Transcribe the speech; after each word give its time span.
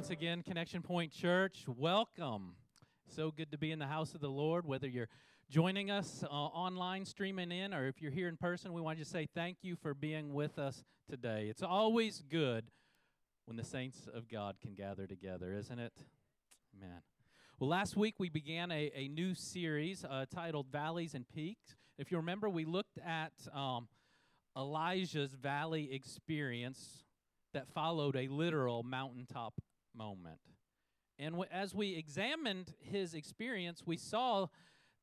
once 0.00 0.08
again, 0.08 0.42
Connection 0.42 0.80
Point 0.80 1.12
Church. 1.12 1.64
Welcome. 1.66 2.54
So 3.14 3.30
good 3.30 3.52
to 3.52 3.58
be 3.58 3.70
in 3.70 3.78
the 3.78 3.86
house 3.86 4.14
of 4.14 4.22
the 4.22 4.30
Lord, 4.30 4.64
whether 4.64 4.88
you're 4.88 5.10
joining 5.50 5.90
us 5.90 6.24
uh, 6.24 6.32
online, 6.32 7.04
streaming 7.04 7.52
in, 7.52 7.74
or 7.74 7.86
if 7.86 8.00
you're 8.00 8.10
here 8.10 8.26
in 8.26 8.38
person, 8.38 8.72
we 8.72 8.80
want 8.80 8.96
to 8.96 9.02
just 9.02 9.12
say 9.12 9.28
thank 9.34 9.58
you 9.60 9.76
for 9.76 9.92
being 9.92 10.32
with 10.32 10.58
us 10.58 10.84
today. 11.06 11.48
It's 11.50 11.62
always 11.62 12.22
good 12.30 12.70
when 13.44 13.58
the 13.58 13.62
saints 13.62 14.08
of 14.14 14.26
God 14.26 14.56
can 14.62 14.72
gather 14.72 15.06
together, 15.06 15.52
isn't 15.52 15.78
it? 15.78 15.92
Amen. 16.74 17.02
Well, 17.58 17.68
last 17.68 17.94
week 17.94 18.14
we 18.16 18.30
began 18.30 18.72
a, 18.72 18.90
a 18.94 19.08
new 19.08 19.34
series 19.34 20.02
uh, 20.02 20.24
titled 20.34 20.68
Valleys 20.72 21.12
and 21.12 21.28
Peaks. 21.28 21.76
If 21.98 22.10
you 22.10 22.16
remember, 22.16 22.48
we 22.48 22.64
looked 22.64 22.96
at 23.06 23.32
um, 23.54 23.86
Elijah's 24.56 25.34
valley 25.34 25.92
experience 25.92 27.04
that 27.52 27.68
followed 27.68 28.16
a 28.16 28.28
literal 28.28 28.82
mountaintop 28.82 29.60
moment. 29.94 30.40
And 31.18 31.32
w- 31.32 31.50
as 31.52 31.74
we 31.74 31.96
examined 31.96 32.74
his 32.80 33.14
experience, 33.14 33.82
we 33.84 33.96
saw 33.96 34.46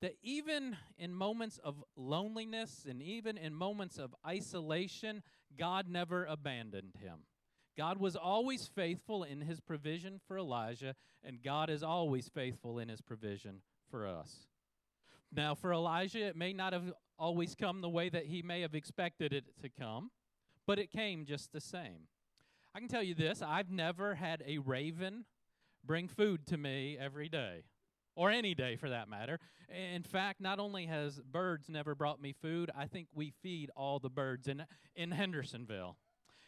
that 0.02 0.16
even 0.22 0.78
in 0.98 1.14
moments 1.14 1.60
of 1.64 1.84
loneliness 1.96 2.86
and 2.88 3.02
even 3.02 3.38
in 3.38 3.54
moments 3.54 3.98
of 3.98 4.16
isolation, 4.26 5.24
God 5.58 5.88
never 5.90 6.26
abandoned 6.26 6.94
him. 7.02 7.20
God 7.78 8.00
was 8.00 8.16
always 8.16 8.68
faithful 8.68 9.24
in 9.24 9.42
his 9.42 9.60
provision 9.60 10.20
for 10.28 10.38
Elijah, 10.38 10.96
and 11.24 11.44
God 11.44 11.70
is 11.70 11.84
always 11.84 12.28
faithful 12.28 12.80
in 12.80 12.90
his 12.90 13.02
provision 13.02 13.62
for 13.90 14.08
us. 14.08 14.48
Now, 15.32 15.54
for 15.54 15.74
Elijah, 15.74 16.26
it 16.28 16.36
may 16.36 16.54
not 16.54 16.74
have 16.74 16.94
always 17.20 17.54
come 17.54 17.82
the 17.82 17.90
way 17.90 18.10
that 18.10 18.26
he 18.26 18.42
may 18.42 18.62
have 18.62 18.74
expected 18.74 19.34
it 19.34 19.46
to 19.62 19.70
come, 19.70 20.10
but 20.66 20.80
it 20.80 20.92
came 20.92 21.26
just 21.26 21.52
the 21.52 21.62
same. 21.62 22.08
I 22.76 22.80
can 22.80 22.88
tell 22.88 23.04
you 23.04 23.16
this 23.16 23.42
I've 23.42 23.70
never 23.70 24.16
had 24.16 24.44
a 24.46 24.60
raven 24.60 25.26
bring 25.84 26.08
food 26.08 26.46
to 26.48 26.58
me 26.58 26.98
every 27.00 27.30
day, 27.30 27.64
or 28.16 28.30
any 28.30 28.54
day 28.54 28.76
for 28.76 28.90
that 28.90 29.08
matter. 29.08 29.40
In 29.94 30.04
fact, 30.04 30.42
not 30.42 30.60
only 30.60 30.86
has 30.86 31.20
birds 31.20 31.70
never 31.70 31.96
brought 31.96 32.22
me 32.22 32.34
food, 32.34 32.70
I 32.78 32.86
think 32.86 33.08
we 33.14 33.34
feed 33.42 33.70
all 33.76 34.00
the 34.00 34.10
birds 34.10 34.48
in, 34.48 34.64
in 34.96 35.12
Hendersonville. 35.12 35.98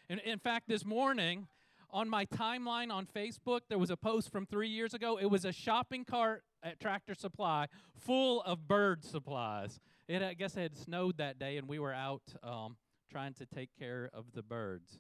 In, 0.10 0.20
in 0.20 0.40
fact, 0.40 0.68
this 0.68 0.86
morning, 0.86 1.48
on 1.92 2.10
my 2.10 2.26
timeline 2.26 2.92
on 2.92 3.08
Facebook, 3.08 3.62
there 3.70 3.78
was 3.78 3.90
a 3.90 3.98
post 3.98 4.32
from 4.32 4.46
three 4.46 4.70
years 4.70 4.94
ago. 4.94 5.18
It 5.18 5.26
was 5.26 5.46
a 5.46 5.52
shopping 5.52 6.06
cart 6.06 6.44
at 6.62 6.80
Tractor 6.80 7.16
Supply 7.16 7.68
full 7.98 8.42
of 8.42 8.68
bird 8.68 9.04
supplies. 9.04 9.80
It, 10.08 10.22
I 10.22 10.34
guess 10.34 10.56
it 10.56 10.62
had 10.62 10.78
snowed 10.78 11.18
that 11.18 11.40
day, 11.40 11.58
and 11.58 11.68
we 11.68 11.80
were 11.80 11.94
out 11.94 12.24
um, 12.44 12.78
trying 13.12 13.34
to 13.36 13.46
take 13.46 13.70
care 13.78 14.10
of 14.14 14.32
the 14.34 14.44
birds. 14.44 15.00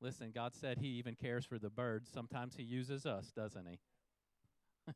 Listen, 0.00 0.30
God 0.34 0.54
said 0.54 0.78
He 0.78 0.88
even 0.88 1.14
cares 1.14 1.44
for 1.44 1.58
the 1.58 1.70
birds. 1.70 2.10
Sometimes 2.12 2.56
He 2.56 2.62
uses 2.62 3.06
us, 3.06 3.32
doesn't 3.34 3.66
He? 3.66 3.78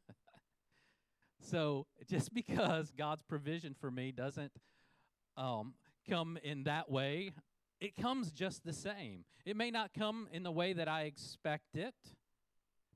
so 1.41 1.87
just 2.09 2.35
because 2.35 2.93
God's 2.97 3.23
provision 3.23 3.75
for 3.79 3.91
me 3.91 4.13
doesn't 4.13 4.53
um, 5.37 5.75
come 6.09 6.39
in 6.43 6.65
that 6.65 6.91
way, 6.91 7.33
it 7.81 7.97
comes 7.97 8.31
just 8.31 8.65
the 8.65 8.73
same. 8.73 9.25
It 9.47 9.57
may 9.57 9.71
not 9.71 9.91
come 9.97 10.29
in 10.33 10.43
the 10.43 10.51
way 10.51 10.75
that 10.75 10.89
I 10.89 11.03
expect 11.03 11.77
it, 11.77 11.95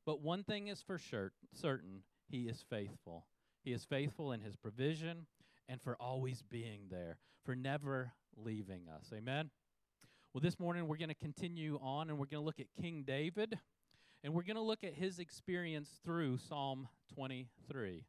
but 0.05 0.21
one 0.21 0.45
thing 0.45 0.69
is 0.69 0.83
for 0.83 0.99
sure 0.99 1.33
certain 1.55 2.03
He 2.29 2.43
is 2.43 2.63
faithful. 2.69 3.27
He 3.63 3.73
is 3.73 3.85
faithful 3.85 4.33
in 4.33 4.43
His 4.43 4.57
provision 4.57 5.27
and 5.69 5.81
for 5.81 5.97
always 5.99 6.43
being 6.43 6.83
there, 6.91 7.17
for 7.45 7.57
never 7.57 8.13
leaving 8.37 8.83
us. 8.95 9.11
Amen. 9.15 9.51
Well, 10.35 10.41
this 10.41 10.59
morning 10.59 10.89
we're 10.89 10.97
going 10.97 11.11
to 11.11 11.15
continue 11.15 11.79
on 11.81 12.11
and 12.11 12.19
we're 12.19 12.27
going 12.27 12.43
to 12.43 12.45
look 12.45 12.59
at 12.59 12.67
King 12.83 13.05
David 13.07 13.57
and 14.25 14.35
we're 14.35 14.43
going 14.43 14.57
to 14.57 14.63
look 14.63 14.83
at 14.83 14.93
his 14.93 15.21
experience 15.21 16.01
through 16.05 16.39
Psalm 16.39 16.89
23. 17.15 18.05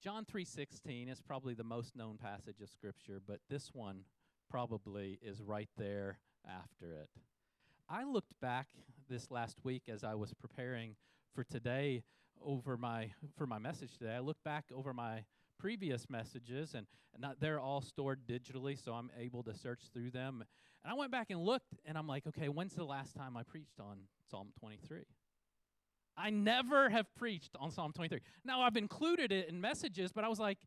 John 0.00 0.24
3:16 0.24 1.10
is 1.10 1.20
probably 1.20 1.54
the 1.54 1.64
most 1.64 1.96
known 1.96 2.16
passage 2.16 2.60
of 2.60 2.68
scripture, 2.70 3.20
but 3.26 3.40
this 3.50 3.70
one 3.74 4.04
probably 4.48 5.18
is 5.20 5.42
right 5.42 5.68
there 5.76 6.20
after 6.48 6.92
it. 6.92 7.10
I 7.88 8.04
looked 8.04 8.38
back 8.40 8.68
this 9.10 9.32
last 9.32 9.64
week 9.64 9.88
as 9.88 10.04
I 10.04 10.14
was 10.14 10.32
preparing 10.32 10.94
for 11.34 11.42
today 11.42 12.04
over 12.40 12.76
my 12.76 13.10
for 13.36 13.48
my 13.48 13.58
message 13.58 13.98
today. 13.98 14.14
I 14.14 14.20
looked 14.20 14.44
back 14.44 14.66
over 14.72 14.94
my 14.94 15.24
previous 15.62 16.10
messages, 16.10 16.74
and, 16.74 16.86
not, 17.18 17.38
they're 17.38 17.60
all 17.60 17.80
stored 17.80 18.26
digitally, 18.26 18.76
so 18.76 18.92
I'm 18.92 19.10
able 19.18 19.44
to 19.44 19.54
search 19.54 19.82
through 19.94 20.10
them. 20.10 20.44
And 20.82 20.92
I 20.92 20.94
went 20.94 21.12
back 21.12 21.30
and 21.30 21.40
looked, 21.40 21.74
and 21.86 21.96
I'm 21.96 22.08
like, 22.08 22.26
okay, 22.26 22.48
when's 22.48 22.74
the 22.74 22.84
last 22.84 23.14
time 23.14 23.36
I 23.36 23.44
preached 23.44 23.78
on 23.78 23.98
Psalm 24.28 24.48
23? 24.58 25.04
I 26.16 26.30
never 26.30 26.90
have 26.90 27.06
preached 27.14 27.54
on 27.60 27.70
Psalm 27.70 27.92
23. 27.92 28.18
Now, 28.44 28.62
I've 28.62 28.76
included 28.76 29.30
it 29.30 29.48
in 29.48 29.60
messages, 29.60 30.10
but 30.12 30.24
I 30.24 30.28
was 30.28 30.40
like, 30.40 30.58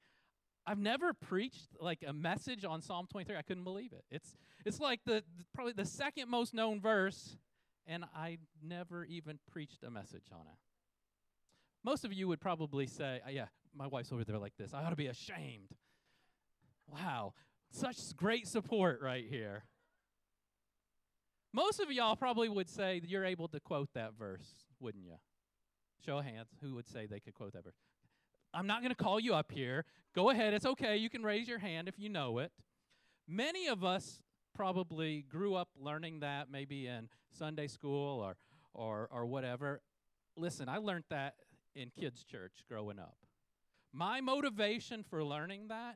I've 0.66 0.80
never 0.80 1.14
preached 1.14 1.76
like 1.80 2.04
a 2.08 2.14
message 2.14 2.64
on 2.64 2.82
Psalm 2.82 3.06
23. 3.12 3.36
I 3.36 3.42
couldn't 3.42 3.66
believe 3.66 3.92
it. 3.92 4.04
It's 4.10 4.36
it's 4.66 4.80
like 4.80 5.02
the, 5.06 5.24
the 5.38 5.46
probably 5.54 5.74
the 5.74 5.86
second 5.86 6.30
most 6.30 6.56
known 6.56 6.82
verse, 6.82 7.38
and 7.86 8.04
I 8.16 8.40
never 8.64 9.06
even 9.06 9.38
preached 9.52 9.84
a 9.84 9.92
message 9.92 10.26
on 10.32 10.42
it. 10.42 10.58
Most 11.84 12.04
of 12.04 12.12
you 12.12 12.28
would 12.28 12.42
probably 12.42 12.88
say, 12.88 13.22
uh, 13.28 13.30
yeah, 13.30 13.46
my 13.76 13.88
wife's 13.88 14.12
over 14.12 14.24
there 14.24 14.38
like 14.38 14.56
this. 14.58 14.74
I 14.74 14.84
ought 14.84 14.90
to 14.90 14.96
be 14.96 15.08
ashamed. 15.08 15.70
Wow, 16.88 17.34
such 17.72 17.98
great 18.16 18.48
support 18.48 19.02
right 19.02 19.26
here. 19.30 19.64
Most 21.54 21.80
of 21.80 21.92
y'all 21.92 22.16
probably 22.16 22.50
would 22.50 22.70
say 22.70 23.02
you're 23.06 23.26
able 23.26 23.48
to 23.48 23.60
quote 23.60 23.90
that 23.94 24.14
verse, 24.18 24.66
wouldn't 24.80 25.06
you? 25.06 25.16
Show 26.06 26.18
of 26.18 26.26
hands. 26.26 26.50
Who 26.62 26.76
would 26.76 26.88
say 26.88 27.06
they 27.06 27.20
could 27.20 27.34
quote 27.34 27.54
that 27.54 27.64
verse? 27.64 27.74
I'm 28.54 28.68
not 28.68 28.82
going 28.82 28.90
to 28.90 29.04
call 29.04 29.20
you 29.20 29.34
up 29.34 29.52
here. 29.52 29.86
Go 30.14 30.30
ahead. 30.30 30.54
It's 30.54 30.66
okay. 30.66 30.98
You 30.98 31.10
can 31.10 31.24
raise 31.24 31.48
your 31.48 31.60
hand 31.60 31.88
if 31.88 31.98
you 31.98 32.10
know 32.10 32.40
it. 32.40 32.52
Many 33.28 33.68
of 33.68 33.84
us 33.84 34.22
probably 34.54 35.26
grew 35.30 35.56
up 35.56 35.70
learning 35.78 36.22
that 36.22 36.50
maybe 36.52 36.88
in 36.88 37.10
Sunday 37.32 37.68
school 37.68 38.20
or 38.20 38.36
or 38.74 39.10
or 39.12 39.26
whatever. 39.26 39.82
Listen, 40.38 40.70
I 40.70 40.78
learned 40.78 41.06
that 41.10 41.36
in 41.76 41.90
kids 41.90 42.24
church 42.24 42.64
growing 42.70 43.00
up. 43.00 43.18
My 43.98 44.20
motivation 44.20 45.04
for 45.10 45.24
learning 45.24 45.70
that 45.70 45.96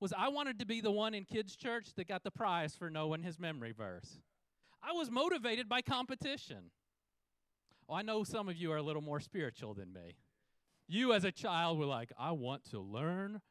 was 0.00 0.14
I 0.16 0.28
wanted 0.28 0.58
to 0.60 0.66
be 0.66 0.80
the 0.80 0.90
one 0.90 1.12
in 1.12 1.26
kids' 1.26 1.54
church 1.54 1.88
that 1.96 2.08
got 2.08 2.24
the 2.24 2.30
prize 2.30 2.74
for 2.74 2.88
knowing 2.88 3.22
his 3.22 3.38
memory 3.38 3.72
verse. 3.72 4.20
I 4.82 4.92
was 4.92 5.10
motivated 5.10 5.68
by 5.68 5.82
competition. 5.82 6.70
Oh, 7.90 7.94
I 7.94 8.00
know 8.00 8.24
some 8.24 8.48
of 8.48 8.56
you 8.56 8.72
are 8.72 8.78
a 8.78 8.82
little 8.82 9.02
more 9.02 9.20
spiritual 9.20 9.74
than 9.74 9.92
me. 9.92 10.16
You, 10.88 11.12
as 11.12 11.24
a 11.24 11.32
child, 11.32 11.78
were 11.78 11.84
like, 11.84 12.10
I 12.18 12.32
want 12.32 12.64
to 12.70 12.80
learn 12.80 13.42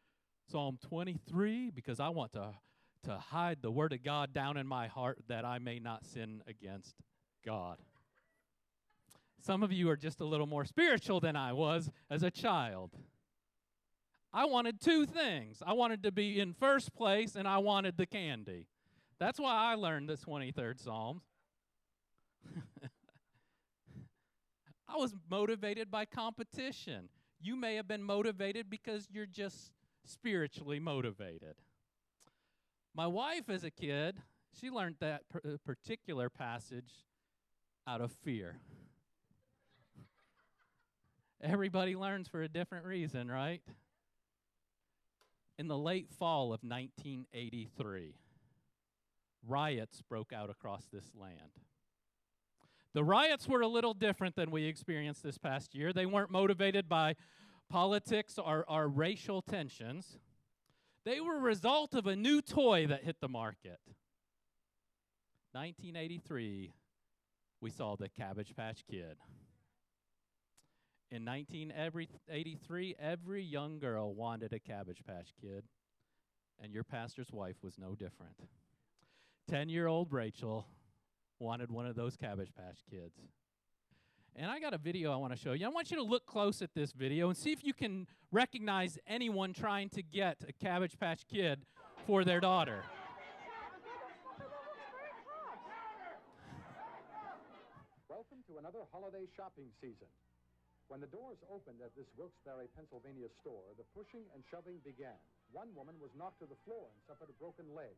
Psalm 0.52 0.80
23 0.88 1.70
because 1.70 2.00
I 2.00 2.10
want 2.10 2.34
to, 2.34 2.56
to 3.04 3.18
hide 3.18 3.62
the 3.62 3.72
Word 3.72 3.94
of 3.94 4.04
God 4.04 4.34
down 4.34 4.58
in 4.58 4.66
my 4.66 4.88
heart 4.88 5.20
that 5.28 5.46
I 5.46 5.60
may 5.60 5.78
not 5.78 6.06
sin 6.06 6.42
against 6.48 6.96
God. 7.46 7.78
Some 9.40 9.62
of 9.62 9.72
you 9.72 9.90
are 9.90 9.98
just 9.98 10.22
a 10.22 10.26
little 10.26 10.48
more 10.48 10.66
spiritual 10.66 11.20
than 11.20 11.36
I 11.36 11.54
was 11.54 11.92
as 12.10 12.24
a 12.24 12.32
child. 12.32 12.92
I 14.34 14.46
wanted 14.46 14.82
two 14.82 15.06
things. 15.06 15.62
I 15.66 15.74
wanted 15.74 16.02
to 16.04 16.12
be 16.12 16.40
in 16.40 16.54
first 16.54 16.96
place 16.96 17.36
and 17.36 17.48
I 17.48 17.60
wanted 17.60 17.98
the 17.98 18.08
candy. 18.08 18.68
That's 19.20 19.40
why 19.40 19.54
I 19.54 19.76
learned 19.76 20.10
the 20.10 20.18
23rd 20.18 20.84
Psalm. 20.84 21.22
I 24.90 24.98
was 24.98 25.14
motivated 25.30 25.92
by 25.92 26.06
competition. 26.06 27.10
You 27.40 27.56
may 27.56 27.76
have 27.76 27.88
been 27.88 28.02
motivated 28.04 28.70
because 28.70 29.08
you're 29.12 29.28
just 29.28 29.72
spiritually 30.04 30.80
motivated. 30.80 31.56
My 32.96 33.08
wife, 33.08 33.50
as 33.50 33.64
a 33.64 33.72
kid, 33.72 34.18
she 34.60 34.70
learned 34.70 34.96
that 35.00 35.24
uh, 35.36 35.58
particular 35.66 36.30
passage 36.30 37.06
out 37.88 38.02
of 38.02 38.12
fear. 38.12 38.58
Everybody 41.42 41.96
learns 41.96 42.28
for 42.28 42.44
a 42.44 42.48
different 42.48 42.86
reason, 42.86 43.30
right? 43.30 43.62
In 45.58 45.68
the 45.68 45.78
late 45.78 46.10
fall 46.10 46.46
of 46.46 46.62
1983, 46.64 48.16
riots 49.48 50.02
broke 50.02 50.34
out 50.34 50.50
across 50.50 50.86
this 50.92 51.12
land. 51.16 51.60
The 52.94 53.04
riots 53.04 53.48
were 53.48 53.62
a 53.62 53.68
little 53.68 53.94
different 53.94 54.36
than 54.36 54.52
we 54.52 54.66
experienced 54.66 55.24
this 55.24 55.38
past 55.38 55.76
year. 55.76 55.94
They 55.94 56.06
weren't 56.06 56.32
motivated 56.32 56.88
by 56.88 57.16
politics 57.70 58.38
or, 58.38 58.66
or 58.68 58.88
racial 58.88 59.42
tensions. 59.42 60.20
They 61.06 61.20
were 61.20 61.38
a 61.38 61.42
result 61.42 61.94
of 61.96 62.08
a 62.08 62.16
new 62.16 62.42
toy 62.42 62.88
that 62.88 63.04
hit 63.04 63.18
the 63.20 63.28
market. 63.28 63.80
1983, 65.54 66.74
we 67.62 67.70
saw 67.70 67.96
the 67.96 68.10
Cabbage 68.10 68.56
Patch 68.56 68.84
Kid. 68.90 69.18
In 71.14 71.26
1983, 71.26 72.96
every 73.00 73.44
young 73.44 73.78
girl 73.78 74.16
wanted 74.16 74.52
a 74.52 74.58
Cabbage 74.58 75.04
Patch 75.06 75.28
Kid, 75.40 75.64
and 76.60 76.74
your 76.74 76.84
pastor's 76.84 77.32
wife 77.32 77.58
was 77.62 77.78
no 77.78 77.94
different. 77.94 78.34
10 79.48 79.70
year 79.70 79.86
old 79.86 80.12
Rachel 80.12 80.66
wanted 81.38 81.70
one 81.70 81.86
of 81.86 81.96
those 81.96 82.18
Cabbage 82.18 82.52
Patch 82.58 82.80
Kids. 82.90 83.20
And 84.36 84.50
I 84.50 84.60
got 84.60 84.74
a 84.74 84.80
video 84.80 85.14
I 85.14 85.18
want 85.18 85.34
to 85.34 85.38
show 85.38 85.54
you. 85.54 85.68
I 85.68 85.70
want 85.70 85.92
you 85.92 85.98
to 85.98 86.04
look 86.04 86.26
close 86.26 86.64
at 86.64 86.74
this 86.74 86.94
video 86.94 87.28
and 87.28 87.38
see 87.38 87.52
if 87.52 87.64
you 87.64 87.76
can 87.76 88.08
recognize 88.32 88.98
anyone 89.06 89.54
trying 89.54 89.90
to 89.90 90.02
get 90.02 90.38
a 90.50 90.52
Cabbage 90.52 90.98
Patch 91.00 91.28
Kid 91.28 91.68
for 92.08 92.24
their 92.24 92.40
daughter. 92.40 92.82
Welcome 98.10 98.40
to 98.48 98.58
another 98.58 98.80
holiday 98.92 99.28
shopping 99.38 99.68
season. 99.80 100.08
When 100.94 101.02
the 101.02 101.10
doors 101.10 101.42
opened 101.50 101.82
at 101.82 101.90
this 101.98 102.06
Wilkes-Barre, 102.22 102.70
Pennsylvania 102.78 103.26
store, 103.42 103.66
the 103.82 103.88
pushing 103.98 104.30
and 104.30 104.46
shoving 104.46 104.78
began. 104.86 105.18
One 105.50 105.74
woman 105.74 105.98
was 105.98 106.14
knocked 106.14 106.38
to 106.42 106.46
the 106.46 106.62
floor 106.70 106.86
and 106.86 107.02
suffered 107.10 107.34
a 107.34 107.38
broken 107.42 107.66
leg. 107.74 107.98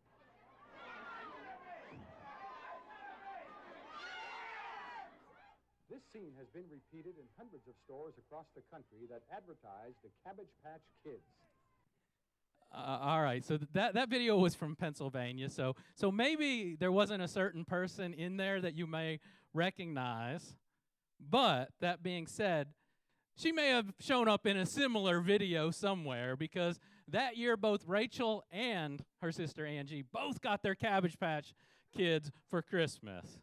This 5.91 5.99
scene 6.15 6.31
has 6.39 6.47
been 6.55 6.71
repeated 6.71 7.19
in 7.19 7.27
hundreds 7.35 7.67
of 7.67 7.75
stores 7.83 8.15
across 8.15 8.47
the 8.55 8.63
country 8.71 9.11
that 9.11 9.27
advertise 9.27 9.99
the 9.99 10.07
Cabbage 10.23 10.55
Patch 10.63 10.87
Kids. 11.03 11.27
Uh, 12.71 13.11
all 13.11 13.19
right, 13.19 13.43
so 13.43 13.57
th- 13.57 13.67
that 13.73 13.93
that 13.95 14.07
video 14.07 14.39
was 14.39 14.55
from 14.55 14.73
Pennsylvania. 14.73 15.49
So 15.49 15.75
so 15.95 16.13
maybe 16.13 16.77
there 16.79 16.93
wasn't 16.93 17.21
a 17.21 17.27
certain 17.27 17.65
person 17.65 18.13
in 18.13 18.37
there 18.37 18.61
that 18.61 18.73
you 18.73 18.87
may 18.87 19.19
recognize. 19.53 20.55
But 21.19 21.71
that 21.81 22.03
being 22.03 22.27
said, 22.27 22.67
she 23.35 23.51
may 23.51 23.69
have 23.69 23.93
shown 23.99 24.27
up 24.27 24.45
in 24.45 24.57
a 24.57 24.65
similar 24.65 25.19
video 25.19 25.71
somewhere 25.71 26.35
because 26.35 26.79
that 27.07 27.37
year 27.37 27.57
both 27.57 27.85
Rachel 27.85 28.43
and 28.51 29.03
her 29.21 29.31
sister 29.31 29.65
Angie 29.65 30.03
both 30.03 30.41
got 30.41 30.63
their 30.63 30.75
Cabbage 30.75 31.19
Patch 31.19 31.53
kids 31.95 32.31
for 32.49 32.61
Christmas. 32.61 33.39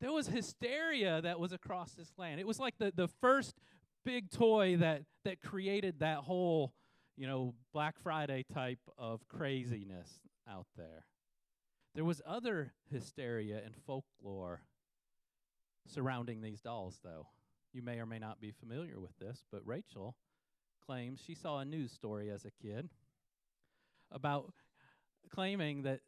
There 0.00 0.12
was 0.12 0.28
hysteria 0.28 1.22
that 1.22 1.40
was 1.40 1.52
across 1.52 1.92
this 1.92 2.12
land. 2.18 2.38
It 2.38 2.46
was 2.46 2.58
like 2.58 2.74
the, 2.78 2.92
the 2.94 3.08
first 3.08 3.54
big 4.04 4.30
toy 4.30 4.76
that 4.76 5.02
that 5.24 5.40
created 5.40 6.00
that 6.00 6.18
whole, 6.18 6.72
you 7.16 7.26
know, 7.26 7.54
Black 7.72 7.98
Friday 7.98 8.44
type 8.52 8.78
of 8.98 9.26
craziness 9.28 10.20
out 10.48 10.66
there. 10.76 11.06
There 11.94 12.04
was 12.04 12.20
other 12.26 12.74
hysteria 12.92 13.60
and 13.64 13.74
folklore 13.86 14.60
surrounding 15.86 16.42
these 16.42 16.60
dolls, 16.60 17.00
though. 17.02 17.28
You 17.76 17.82
may 17.82 18.00
or 18.00 18.06
may 18.06 18.18
not 18.18 18.40
be 18.40 18.52
familiar 18.52 18.98
with 18.98 19.18
this, 19.18 19.44
but 19.52 19.60
Rachel 19.66 20.16
claims 20.86 21.20
she 21.20 21.34
saw 21.34 21.58
a 21.58 21.64
news 21.66 21.92
story 21.92 22.30
as 22.30 22.46
a 22.46 22.50
kid 22.50 22.88
about 24.10 24.50
claiming 25.28 25.82
that 25.82 26.00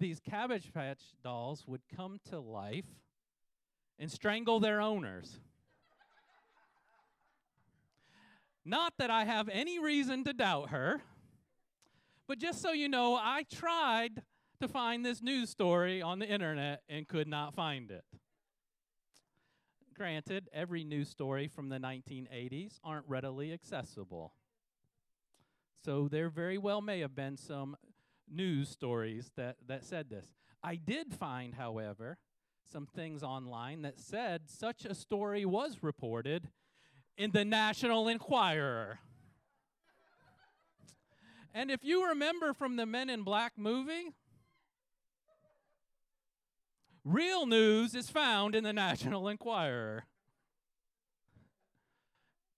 these 0.00 0.20
Cabbage 0.20 0.72
Patch 0.72 1.02
dolls 1.22 1.64
would 1.66 1.82
come 1.94 2.18
to 2.30 2.40
life 2.40 2.86
and 3.98 4.10
strangle 4.10 4.58
their 4.58 4.80
owners. 4.80 5.38
Not 8.64 8.94
that 8.96 9.10
I 9.10 9.26
have 9.26 9.50
any 9.50 9.78
reason 9.78 10.24
to 10.24 10.32
doubt 10.32 10.70
her, 10.70 11.02
but 12.26 12.38
just 12.38 12.62
so 12.62 12.72
you 12.72 12.88
know, 12.88 13.16
I 13.16 13.44
tried 13.52 14.22
to 14.62 14.68
find 14.68 15.04
this 15.04 15.20
news 15.20 15.50
story 15.50 16.00
on 16.00 16.20
the 16.20 16.26
internet 16.26 16.80
and 16.88 17.06
could 17.06 17.28
not 17.28 17.54
find 17.54 17.90
it. 17.90 18.06
Granted, 19.94 20.48
every 20.52 20.82
news 20.82 21.08
story 21.08 21.46
from 21.46 21.68
the 21.68 21.78
1980s 21.78 22.80
aren't 22.82 23.08
readily 23.08 23.52
accessible. 23.52 24.32
So 25.84 26.08
there 26.08 26.28
very 26.30 26.58
well 26.58 26.80
may 26.80 26.98
have 27.00 27.14
been 27.14 27.36
some 27.36 27.76
news 28.28 28.68
stories 28.68 29.30
that, 29.36 29.56
that 29.68 29.84
said 29.84 30.10
this. 30.10 30.34
I 30.64 30.74
did 30.74 31.14
find, 31.14 31.54
however, 31.54 32.18
some 32.72 32.86
things 32.86 33.22
online 33.22 33.82
that 33.82 34.00
said 34.00 34.48
such 34.48 34.84
a 34.84 34.94
story 34.96 35.44
was 35.44 35.78
reported 35.82 36.48
in 37.16 37.30
the 37.30 37.44
National 37.44 38.08
Enquirer. 38.08 38.98
and 41.54 41.70
if 41.70 41.84
you 41.84 42.08
remember 42.08 42.52
from 42.52 42.74
the 42.74 42.86
Men 42.86 43.10
in 43.10 43.22
Black 43.22 43.52
movie, 43.56 44.12
real 47.04 47.46
news 47.46 47.94
is 47.94 48.10
found 48.10 48.54
in 48.54 48.64
the 48.64 48.72
National 48.72 49.28
Enquirer. 49.28 50.04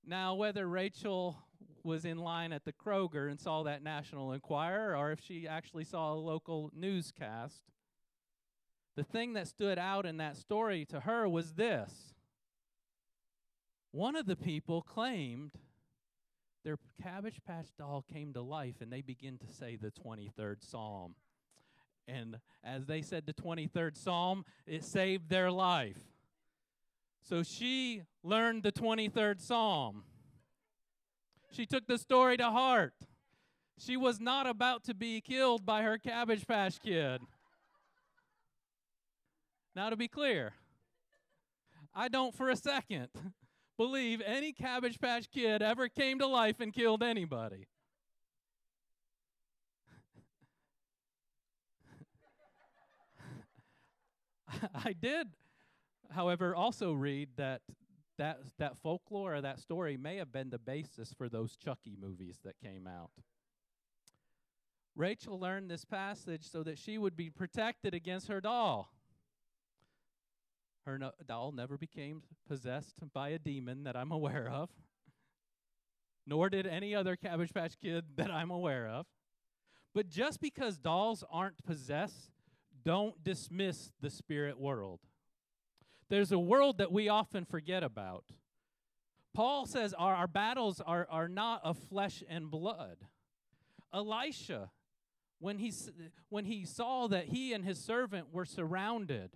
Now, 0.07 0.35
whether 0.35 0.69
Rachel 0.69 1.37
was 1.83 2.05
in 2.05 2.19
line 2.19 2.53
at 2.53 2.65
the 2.65 2.73
Kroger 2.73 3.31
and 3.31 3.41
saw 3.41 3.63
that 3.63 3.83
National 3.83 4.33
Enquirer, 4.33 4.97
or 4.97 5.13
if 5.13 5.21
she 5.21 5.49
actually 5.49 5.85
saw 5.85 6.13
a 6.13 6.17
local 6.17 6.71
newscast. 6.75 7.63
The 8.97 9.05
thing 9.05 9.35
that 9.35 9.49
stood 9.49 9.79
out 9.79 10.07
in 10.07 10.17
that 10.17 10.37
story 10.37 10.85
to 10.87 11.01
her 11.01 11.29
was 11.29 11.53
this 11.53 12.15
one 13.93 14.17
of 14.17 14.27
the 14.27 14.37
people 14.37 14.83
claimed 14.83 15.53
their 16.65 16.79
Cabbage 17.03 17.41
Patch 17.47 17.69
doll 17.79 18.05
came 18.13 18.33
to 18.35 18.43
life 18.43 18.77
and 18.81 18.93
they 18.93 19.01
begin 19.01 19.39
to 19.39 19.53
say 19.53 19.77
the 19.77 19.93
23rd 19.93 20.57
Psalm. 20.61 21.15
And 22.09 22.39
as 22.63 22.87
they 22.87 23.03
said 23.03 23.27
the 23.27 23.33
23rd 23.33 23.97
Psalm, 23.97 24.45
it 24.67 24.85
saved 24.85 25.29
their 25.29 25.51
life. 25.51 25.99
So 27.23 27.43
she 27.43 28.03
learned 28.23 28.63
the 28.63 28.73
23rd 28.73 29.41
Psalm. 29.41 30.05
She 31.51 31.67
took 31.67 31.87
the 31.87 31.99
story 31.99 32.37
to 32.37 32.51
heart. 32.51 32.95
She 33.79 33.97
was 33.97 34.21
not 34.21 34.47
about 34.47 34.85
to 34.85 34.95
be 34.95 35.21
killed 35.21 35.67
by 35.67 35.83
her 35.83 35.99
Cabbage 35.99 36.47
Patch 36.47 36.79
Kid. 36.81 37.21
Now, 39.75 39.91
to 39.91 39.97
be 39.97 40.09
clear, 40.09 40.55
I 41.95 42.09
don't 42.09 42.35
for 42.35 42.49
a 42.49 42.57
second 42.57 43.09
believe 43.77 44.23
any 44.25 44.53
Cabbage 44.53 44.99
Patch 44.99 45.31
Kid 45.31 45.63
ever 45.63 45.89
came 45.89 46.19
to 46.21 46.27
life 46.27 46.61
and 46.61 46.73
killed 46.73 47.03
anybody. 47.03 47.67
I 54.85 54.93
did, 54.93 55.29
however, 56.11 56.55
also 56.55 56.93
read 56.93 57.31
that 57.37 57.63
that 58.19 58.39
that 58.59 58.79
folklore 58.79 59.35
or 59.35 59.41
that 59.43 59.61
story 59.61 59.97
may 59.97 60.17
have 60.17 60.33
been 60.33 60.51
the 60.51 60.59
basis 60.59 61.13
for 61.13 61.29
those 61.29 61.57
Chucky 61.57 61.97
movies 62.01 62.39
that 62.45 62.59
came 62.59 62.87
out. 62.87 63.11
Rachel 64.95 65.39
learned 65.39 65.71
this 65.71 65.85
passage 65.85 66.49
so 66.49 66.63
that 66.63 66.79
she 66.79 66.97
would 66.97 67.17
be 67.17 67.29
protected 67.29 67.93
against 67.93 68.29
her 68.29 68.41
doll. 68.41 68.91
Her 70.87 70.99
no- 70.99 71.13
doll 71.27 71.53
never 71.53 71.77
became 71.77 72.23
possessed 72.49 73.01
by 73.13 73.31
a 73.31 73.39
demon 73.39 73.85
that 73.85 73.97
I'm 73.97 74.13
aware 74.13 74.49
of, 74.49 74.71
nor 76.27 76.49
did 76.49 76.67
any 76.67 76.95
other 76.95 77.17
Cabbage 77.17 77.53
Patch 77.53 77.79
Kid 77.79 78.05
that 78.17 78.31
I'm 78.31 78.51
aware 78.51 78.89
of. 78.89 79.07
But 79.95 80.09
just 80.09 80.41
because 80.41 80.79
dolls 80.79 81.25
aren't 81.31 81.63
possessed, 81.65 82.31
don't 82.87 83.23
dismiss 83.25 83.91
the 84.01 84.09
spirit 84.09 84.61
world. 84.61 85.01
There's 86.09 86.31
a 86.31 86.39
world 86.39 86.79
that 86.79 86.93
we 86.93 87.09
often 87.09 87.45
forget 87.45 87.83
about. 87.83 88.27
Paul 89.35 89.67
says 89.67 89.93
our, 89.93 90.15
our 90.15 90.29
battles 90.29 90.81
are, 90.81 91.05
are 91.11 91.29
not 91.29 91.63
of 91.65 91.77
flesh 91.77 92.23
and 92.29 92.49
blood. 92.49 92.99
Elisha, 93.93 94.71
when 95.41 95.59
he, 95.59 95.73
when 96.29 96.45
he 96.45 96.65
saw 96.65 97.09
that 97.09 97.27
he 97.27 97.53
and 97.53 97.65
his 97.65 97.83
servant 97.83 98.33
were 98.33 98.45
surrounded, 98.45 99.31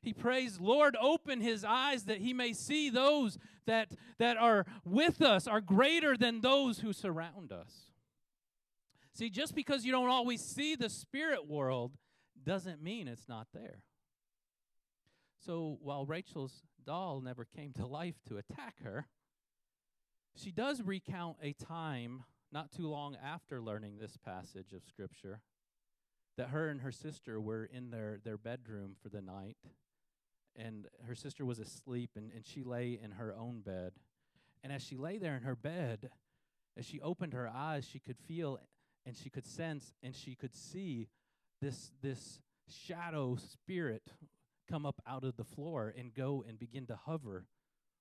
he 0.00 0.12
prays, 0.12 0.60
Lord, 0.60 0.96
open 1.00 1.40
his 1.40 1.64
eyes 1.64 2.04
that 2.04 2.18
he 2.18 2.32
may 2.32 2.52
see 2.52 2.88
those 2.88 3.36
that, 3.66 3.88
that 4.18 4.36
are 4.36 4.64
with 4.84 5.20
us 5.20 5.48
are 5.48 5.60
greater 5.60 6.16
than 6.16 6.40
those 6.40 6.78
who 6.78 6.92
surround 6.92 7.50
us. 7.50 7.86
See, 9.12 9.28
just 9.28 9.56
because 9.56 9.84
you 9.84 9.90
don't 9.90 10.08
always 10.08 10.40
see 10.40 10.76
the 10.76 10.88
spirit 10.88 11.48
world 11.48 11.98
doesn't 12.44 12.82
mean 12.82 13.08
it's 13.08 13.28
not 13.28 13.48
there. 13.52 13.82
So 15.44 15.78
while 15.82 16.06
Rachel's 16.06 16.62
doll 16.84 17.20
never 17.20 17.44
came 17.44 17.72
to 17.74 17.86
life 17.86 18.16
to 18.28 18.38
attack 18.38 18.82
her, 18.82 19.06
she 20.36 20.50
does 20.50 20.82
recount 20.82 21.36
a 21.42 21.52
time 21.52 22.24
not 22.52 22.70
too 22.70 22.88
long 22.88 23.16
after 23.22 23.60
learning 23.60 23.98
this 23.98 24.16
passage 24.16 24.72
of 24.72 24.84
Scripture 24.84 25.40
that 26.36 26.48
her 26.48 26.68
and 26.68 26.80
her 26.80 26.92
sister 26.92 27.40
were 27.40 27.64
in 27.64 27.90
their, 27.90 28.18
their 28.24 28.38
bedroom 28.38 28.96
for 29.02 29.08
the 29.08 29.20
night. 29.20 29.58
And 30.56 30.86
her 31.06 31.14
sister 31.14 31.44
was 31.44 31.58
asleep, 31.58 32.10
and, 32.16 32.30
and 32.34 32.44
she 32.44 32.62
lay 32.62 32.98
in 33.02 33.12
her 33.12 33.34
own 33.34 33.60
bed. 33.60 33.92
And 34.62 34.72
as 34.72 34.82
she 34.82 34.96
lay 34.96 35.18
there 35.18 35.36
in 35.36 35.42
her 35.42 35.56
bed, 35.56 36.10
as 36.76 36.86
she 36.86 37.00
opened 37.00 37.32
her 37.32 37.48
eyes, 37.48 37.86
she 37.90 37.98
could 37.98 38.18
feel 38.18 38.58
and 39.04 39.16
she 39.16 39.30
could 39.30 39.46
sense 39.46 39.92
and 40.02 40.14
she 40.14 40.34
could 40.34 40.54
see 40.54 41.08
this, 41.62 41.92
this 42.02 42.40
shadow 42.68 43.36
spirit 43.36 44.02
come 44.68 44.84
up 44.84 45.00
out 45.06 45.24
of 45.24 45.36
the 45.36 45.44
floor 45.44 45.94
and 45.96 46.12
go 46.12 46.44
and 46.46 46.58
begin 46.58 46.86
to 46.86 46.96
hover 46.96 47.46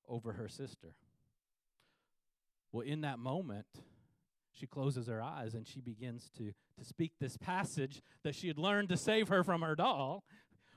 over 0.09 0.33
her 0.33 0.49
sister. 0.49 0.95
Well, 2.71 2.85
in 2.85 3.01
that 3.01 3.19
moment, 3.19 3.67
she 4.51 4.65
closes 4.65 5.07
her 5.07 5.21
eyes 5.21 5.53
and 5.53 5.67
she 5.67 5.79
begins 5.79 6.29
to, 6.37 6.53
to 6.79 6.83
speak 6.85 7.13
this 7.19 7.37
passage 7.37 8.01
that 8.23 8.35
she 8.35 8.47
had 8.47 8.57
learned 8.57 8.89
to 8.89 8.97
save 8.97 9.27
her 9.27 9.43
from 9.43 9.61
her 9.61 9.75
doll. 9.75 10.23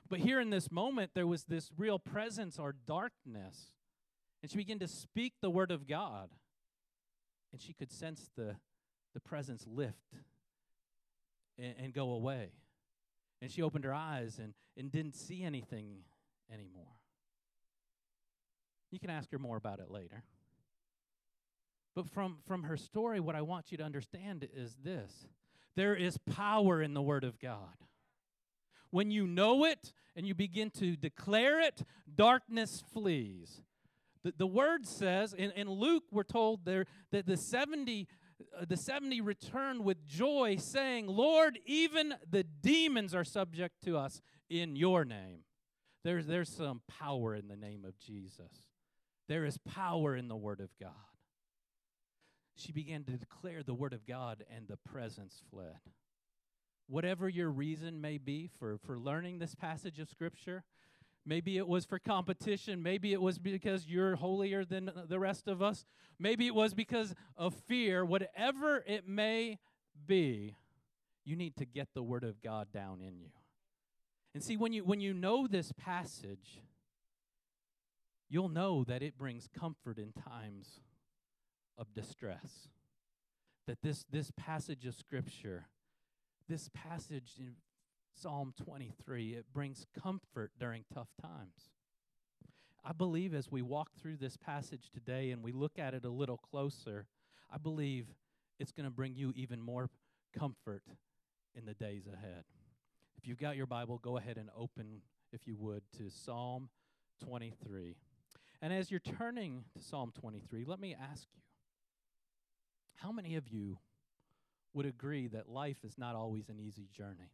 But 0.07 0.19
here 0.19 0.39
in 0.39 0.51
this 0.51 0.71
moment, 0.71 1.11
there 1.15 1.27
was 1.27 1.45
this 1.45 1.71
real 1.77 1.97
presence 1.97 2.59
or 2.59 2.75
darkness. 2.85 3.71
And 4.43 4.51
she 4.51 4.57
began 4.57 4.79
to 4.79 4.87
speak 4.87 5.33
the 5.41 5.49
word 5.49 5.71
of 5.71 5.87
God. 5.87 6.29
And 7.51 7.59
she 7.59 7.73
could 7.73 7.91
sense 7.91 8.29
the, 8.35 8.57
the 9.13 9.21
presence 9.21 9.65
lift 9.67 10.13
and, 11.57 11.73
and 11.79 11.93
go 11.93 12.11
away. 12.11 12.51
And 13.41 13.51
she 13.51 13.61
opened 13.61 13.85
her 13.85 13.93
eyes 13.93 14.39
and, 14.41 14.53
and 14.77 14.91
didn't 14.91 15.15
see 15.15 15.43
anything 15.43 15.97
anymore. 16.51 16.95
You 18.91 18.99
can 18.99 19.09
ask 19.09 19.31
her 19.31 19.39
more 19.39 19.57
about 19.57 19.79
it 19.79 19.91
later. 19.91 20.23
But 21.95 22.09
from, 22.09 22.37
from 22.47 22.63
her 22.63 22.77
story, 22.77 23.19
what 23.19 23.35
I 23.35 23.41
want 23.41 23.71
you 23.71 23.77
to 23.77 23.83
understand 23.83 24.47
is 24.53 24.77
this 24.83 25.27
there 25.75 25.95
is 25.95 26.17
power 26.17 26.81
in 26.81 26.93
the 26.93 27.01
Word 27.01 27.23
of 27.23 27.39
God. 27.39 27.75
When 28.91 29.11
you 29.11 29.27
know 29.27 29.65
it 29.65 29.93
and 30.15 30.25
you 30.25 30.33
begin 30.33 30.69
to 30.71 30.95
declare 30.95 31.59
it, 31.59 31.83
darkness 32.15 32.83
flees. 32.93 33.61
The, 34.23 34.33
the 34.37 34.47
word 34.47 34.87
says, 34.87 35.33
in, 35.33 35.51
in 35.51 35.69
Luke, 35.69 36.05
we're 36.11 36.23
told 36.23 36.65
there 36.65 36.85
that 37.11 37.25
the 37.27 37.37
70 37.37 38.07
uh, 38.07 38.24
Uh, 38.57 38.65
the 38.67 38.77
70 38.77 39.21
returned 39.21 39.83
with 39.83 40.05
joy, 40.05 40.57
saying, 40.59 41.07
Lord, 41.07 41.59
even 41.65 42.15
the 42.29 42.43
demons 42.43 43.15
are 43.15 43.23
subject 43.23 43.83
to 43.85 43.97
us 43.97 44.21
in 44.49 44.75
your 44.75 45.05
name. 45.05 45.39
There's, 46.03 46.27
there's 46.27 46.49
some 46.49 46.81
power 46.87 47.35
in 47.35 47.47
the 47.47 47.55
name 47.55 47.85
of 47.85 47.97
Jesus. 47.97 48.51
There 49.27 49.45
is 49.45 49.57
power 49.57 50.15
in 50.15 50.27
the 50.27 50.35
Word 50.35 50.59
of 50.59 50.69
God. 50.79 50.91
She 52.55 52.71
began 52.71 53.03
to 53.05 53.13
declare 53.13 53.63
the 53.63 53.73
Word 53.73 53.93
of 53.93 54.05
God, 54.05 54.43
and 54.55 54.67
the 54.67 54.77
presence 54.77 55.41
fled. 55.49 55.79
Whatever 56.87 57.27
your 57.27 57.49
reason 57.49 57.99
may 57.99 58.17
be 58.17 58.47
for, 58.59 58.77
for 58.77 58.99
learning 58.99 59.39
this 59.39 59.55
passage 59.55 59.99
of 59.99 60.09
Scripture, 60.09 60.63
Maybe 61.25 61.57
it 61.57 61.67
was 61.67 61.85
for 61.85 61.97
competition. 61.97 62.83
Maybe 62.83 63.11
it 63.11 63.21
was 63.21 63.39
because 63.39 63.87
you're 63.87 64.15
holier 64.15 64.63
than 64.63 64.91
the 65.07 65.19
rest 65.19 65.47
of 65.47 65.61
us. 65.61 65.85
Maybe 66.19 66.45
it 66.45 66.53
was 66.53 66.73
because 66.73 67.15
of 67.35 67.55
fear. 67.67 68.05
Whatever 68.05 68.83
it 68.85 69.07
may 69.07 69.57
be, 70.05 70.55
you 71.23 71.35
need 71.35 71.55
to 71.57 71.65
get 71.65 71.89
the 71.95 72.03
Word 72.03 72.23
of 72.23 72.41
God 72.43 72.67
down 72.71 73.01
in 73.01 73.17
you. 73.17 73.31
And 74.35 74.43
see, 74.43 74.55
when 74.55 74.71
you, 74.71 74.83
when 74.83 74.99
you 74.99 75.13
know 75.13 75.47
this 75.47 75.71
passage, 75.71 76.61
you'll 78.29 78.49
know 78.49 78.83
that 78.83 79.01
it 79.01 79.17
brings 79.17 79.49
comfort 79.57 79.97
in 79.97 80.11
times 80.11 80.81
of 81.77 81.93
distress. 81.93 82.67
That 83.65 83.81
this, 83.81 84.05
this 84.11 84.31
passage 84.37 84.85
of 84.85 84.93
Scripture, 84.93 85.65
this 86.47 86.69
passage 86.73 87.33
in 87.39 87.55
Psalm 88.17 88.53
23, 88.63 89.33
it 89.33 89.45
brings 89.53 89.85
comfort 90.01 90.51
during 90.59 90.85
tough 90.93 91.09
times. 91.21 91.69
I 92.83 92.93
believe 92.93 93.33
as 93.33 93.51
we 93.51 93.61
walk 93.61 93.89
through 93.99 94.17
this 94.17 94.37
passage 94.37 94.89
today 94.93 95.31
and 95.31 95.43
we 95.43 95.51
look 95.51 95.77
at 95.77 95.93
it 95.93 96.05
a 96.05 96.09
little 96.09 96.37
closer, 96.37 97.07
I 97.51 97.57
believe 97.57 98.07
it's 98.59 98.71
going 98.71 98.85
to 98.85 98.91
bring 98.91 99.15
you 99.15 99.33
even 99.35 99.61
more 99.61 99.89
comfort 100.37 100.83
in 101.55 101.65
the 101.65 101.73
days 101.73 102.07
ahead. 102.07 102.43
If 103.17 103.27
you've 103.27 103.39
got 103.39 103.57
your 103.57 103.65
Bible, 103.65 103.97
go 103.97 104.17
ahead 104.17 104.37
and 104.37 104.49
open, 104.55 105.01
if 105.33 105.47
you 105.47 105.57
would, 105.57 105.83
to 105.97 106.09
Psalm 106.09 106.69
23. 107.23 107.95
And 108.61 108.71
as 108.71 108.91
you're 108.91 108.99
turning 108.99 109.65
to 109.75 109.83
Psalm 109.83 110.13
23, 110.17 110.63
let 110.65 110.79
me 110.79 110.95
ask 110.99 111.27
you 111.33 111.41
how 112.95 113.11
many 113.11 113.35
of 113.35 113.49
you 113.49 113.79
would 114.73 114.85
agree 114.85 115.27
that 115.27 115.49
life 115.49 115.77
is 115.83 115.97
not 115.97 116.15
always 116.15 116.49
an 116.49 116.59
easy 116.59 116.87
journey? 116.95 117.31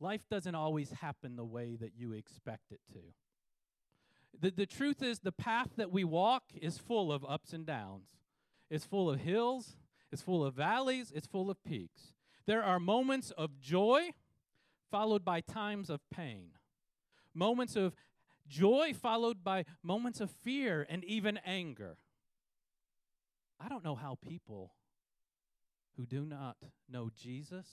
Life 0.00 0.26
doesn't 0.30 0.54
always 0.54 0.90
happen 0.90 1.36
the 1.36 1.44
way 1.44 1.76
that 1.78 1.92
you 1.96 2.12
expect 2.12 2.72
it 2.72 2.80
to. 2.92 3.00
The, 4.40 4.50
the 4.50 4.66
truth 4.66 5.02
is, 5.02 5.18
the 5.18 5.32
path 5.32 5.68
that 5.76 5.92
we 5.92 6.04
walk 6.04 6.44
is 6.60 6.78
full 6.78 7.12
of 7.12 7.24
ups 7.28 7.52
and 7.52 7.66
downs. 7.66 8.08
It's 8.70 8.86
full 8.86 9.10
of 9.10 9.20
hills, 9.20 9.76
it's 10.10 10.22
full 10.22 10.44
of 10.44 10.54
valleys, 10.54 11.12
it's 11.14 11.26
full 11.26 11.50
of 11.50 11.62
peaks. 11.64 12.14
There 12.46 12.62
are 12.62 12.80
moments 12.80 13.30
of 13.32 13.60
joy 13.60 14.10
followed 14.90 15.24
by 15.24 15.40
times 15.40 15.90
of 15.90 16.00
pain, 16.10 16.52
moments 17.34 17.76
of 17.76 17.94
joy 18.48 18.94
followed 18.94 19.44
by 19.44 19.64
moments 19.82 20.20
of 20.20 20.30
fear 20.30 20.86
and 20.88 21.04
even 21.04 21.38
anger. 21.44 21.96
I 23.60 23.68
don't 23.68 23.84
know 23.84 23.94
how 23.94 24.16
people 24.26 24.72
who 25.96 26.06
do 26.06 26.24
not 26.24 26.56
know 26.88 27.10
Jesus 27.14 27.66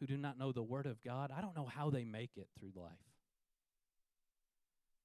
who 0.00 0.06
do 0.06 0.16
not 0.16 0.38
know 0.38 0.52
the 0.52 0.62
Word 0.62 0.86
of 0.86 1.02
God, 1.02 1.30
I 1.36 1.40
don't 1.40 1.56
know 1.56 1.66
how 1.66 1.90
they 1.90 2.04
make 2.04 2.30
it 2.36 2.48
through 2.58 2.72
life. 2.74 2.92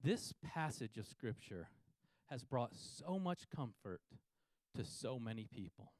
This 0.03 0.33
passage 0.43 0.97
of 0.97 1.05
Scripture 1.05 1.69
has 2.29 2.43
brought 2.43 2.75
so 2.75 3.19
much 3.19 3.49
comfort 3.55 4.01
to 4.75 4.83
so 4.83 5.19
many 5.19 5.47
people. 5.53 5.91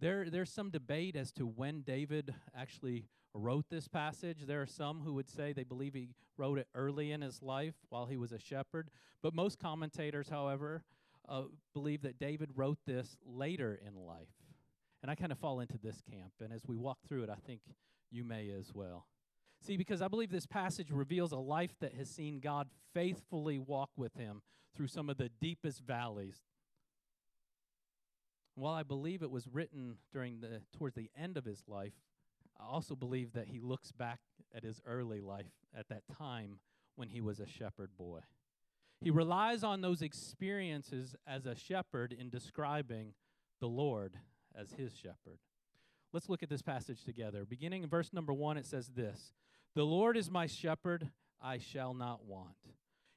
There, 0.00 0.30
there's 0.30 0.50
some 0.50 0.70
debate 0.70 1.16
as 1.16 1.32
to 1.32 1.44
when 1.44 1.82
David 1.82 2.34
actually 2.56 3.04
wrote 3.34 3.66
this 3.70 3.88
passage. 3.88 4.38
There 4.46 4.62
are 4.62 4.66
some 4.66 5.00
who 5.00 5.14
would 5.14 5.28
say 5.28 5.52
they 5.52 5.64
believe 5.64 5.94
he 5.94 6.08
wrote 6.36 6.58
it 6.58 6.68
early 6.74 7.12
in 7.12 7.20
his 7.20 7.42
life 7.42 7.74
while 7.88 8.06
he 8.06 8.16
was 8.16 8.32
a 8.32 8.38
shepherd. 8.38 8.90
But 9.22 9.34
most 9.34 9.58
commentators, 9.58 10.28
however, 10.28 10.84
uh, 11.28 11.42
believe 11.74 12.02
that 12.02 12.18
David 12.18 12.50
wrote 12.54 12.78
this 12.86 13.18
later 13.26 13.78
in 13.86 13.94
life. 13.94 14.28
And 15.02 15.10
I 15.10 15.14
kind 15.14 15.32
of 15.32 15.38
fall 15.38 15.60
into 15.60 15.78
this 15.78 16.02
camp. 16.10 16.32
And 16.40 16.52
as 16.52 16.62
we 16.66 16.76
walk 16.76 16.98
through 17.06 17.24
it, 17.24 17.30
I 17.30 17.36
think 17.46 17.60
you 18.10 18.24
may 18.24 18.50
as 18.50 18.72
well. 18.74 19.06
See, 19.60 19.76
because 19.76 20.02
I 20.02 20.08
believe 20.08 20.30
this 20.30 20.46
passage 20.46 20.90
reveals 20.90 21.32
a 21.32 21.38
life 21.38 21.74
that 21.80 21.94
has 21.94 22.08
seen 22.08 22.40
God 22.40 22.68
faithfully 22.94 23.58
walk 23.58 23.90
with 23.96 24.14
him 24.14 24.42
through 24.76 24.88
some 24.88 25.10
of 25.10 25.16
the 25.16 25.30
deepest 25.40 25.82
valleys. 25.82 26.36
While 28.54 28.74
I 28.74 28.82
believe 28.82 29.22
it 29.22 29.30
was 29.30 29.46
written 29.46 29.98
during 30.12 30.40
the 30.40 30.62
towards 30.76 30.96
the 30.96 31.10
end 31.16 31.36
of 31.36 31.44
his 31.44 31.62
life, 31.68 31.92
I 32.58 32.64
also 32.64 32.96
believe 32.96 33.32
that 33.34 33.48
he 33.48 33.60
looks 33.60 33.92
back 33.92 34.20
at 34.54 34.64
his 34.64 34.80
early 34.84 35.20
life 35.20 35.52
at 35.76 35.88
that 35.88 36.02
time 36.16 36.58
when 36.96 37.08
he 37.08 37.20
was 37.20 37.38
a 37.38 37.46
shepherd 37.46 37.90
boy. 37.96 38.20
He 39.00 39.10
relies 39.10 39.62
on 39.62 39.80
those 39.80 40.02
experiences 40.02 41.14
as 41.26 41.46
a 41.46 41.54
shepherd 41.54 42.12
in 42.12 42.30
describing 42.30 43.14
the 43.60 43.68
Lord 43.68 44.18
as 44.58 44.72
his 44.72 44.96
shepherd. 44.96 45.38
Let's 46.12 46.28
look 46.28 46.42
at 46.42 46.48
this 46.48 46.62
passage 46.62 47.04
together. 47.04 47.44
Beginning 47.44 47.82
in 47.82 47.88
verse 47.88 48.12
number 48.12 48.32
one, 48.32 48.56
it 48.56 48.66
says 48.66 48.88
this 48.88 49.32
The 49.74 49.84
Lord 49.84 50.16
is 50.16 50.30
my 50.30 50.46
shepherd, 50.46 51.10
I 51.40 51.58
shall 51.58 51.94
not 51.94 52.24
want. 52.24 52.56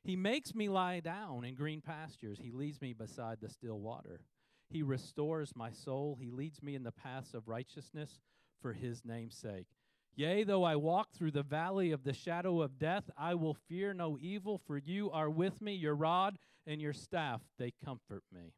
He 0.04 0.16
makes 0.16 0.56
me 0.56 0.68
lie 0.68 1.00
down 1.00 1.46
in 1.46 1.56
green 1.56 1.82
pastures, 1.82 2.40
He 2.42 2.52
leads 2.52 2.82
me 2.82 2.94
beside 2.94 3.40
the 3.42 3.50
still 3.50 3.80
water. 3.80 4.22
He 4.70 4.84
restores 4.84 5.56
my 5.56 5.72
soul, 5.72 6.18
He 6.20 6.30
leads 6.30 6.62
me 6.62 6.76
in 6.76 6.84
the 6.84 6.92
paths 6.92 7.34
of 7.34 7.48
righteousness 7.48 8.20
for 8.62 8.74
His 8.74 9.04
name's 9.06 9.36
sake. 9.36 9.68
Yea, 10.16 10.44
though 10.44 10.64
I 10.64 10.76
walk 10.76 11.12
through 11.14 11.32
the 11.32 11.44
valley 11.44 11.92
of 11.92 12.04
the 12.04 12.14
shadow 12.14 12.62
of 12.62 12.78
death, 12.78 13.10
I 13.18 13.34
will 13.36 13.54
fear 13.54 13.94
no 13.94 14.18
evil, 14.20 14.58
for 14.68 14.78
you 14.78 15.10
are 15.12 15.30
with 15.30 15.62
me, 15.62 15.74
your 15.74 15.96
rod 15.96 16.38
and 16.68 16.82
your 16.82 16.94
staff, 16.94 17.42
they 17.58 17.74
comfort 17.84 18.24
me. 18.32 18.54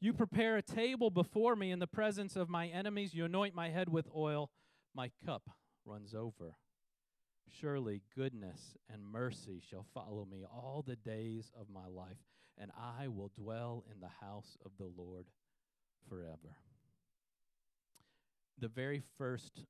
You 0.00 0.12
prepare 0.12 0.56
a 0.56 0.62
table 0.62 1.10
before 1.10 1.56
me 1.56 1.70
in 1.70 1.78
the 1.78 1.86
presence 1.86 2.36
of 2.36 2.48
my 2.48 2.66
enemies. 2.66 3.14
You 3.14 3.24
anoint 3.24 3.54
my 3.54 3.70
head 3.70 3.88
with 3.88 4.08
oil. 4.14 4.50
My 4.94 5.10
cup 5.24 5.48
runs 5.84 6.14
over. 6.14 6.56
Surely 7.60 8.02
goodness 8.16 8.76
and 8.92 9.06
mercy 9.06 9.62
shall 9.70 9.86
follow 9.94 10.26
me 10.30 10.44
all 10.44 10.84
the 10.86 10.96
days 10.96 11.50
of 11.58 11.68
my 11.72 11.86
life, 11.86 12.18
and 12.58 12.70
I 12.76 13.08
will 13.08 13.30
dwell 13.36 13.84
in 13.92 14.00
the 14.00 14.26
house 14.26 14.56
of 14.64 14.72
the 14.78 14.90
Lord 14.96 15.26
forever. 16.08 16.56
The 18.58 18.68
very 18.68 19.02
first 19.18 19.62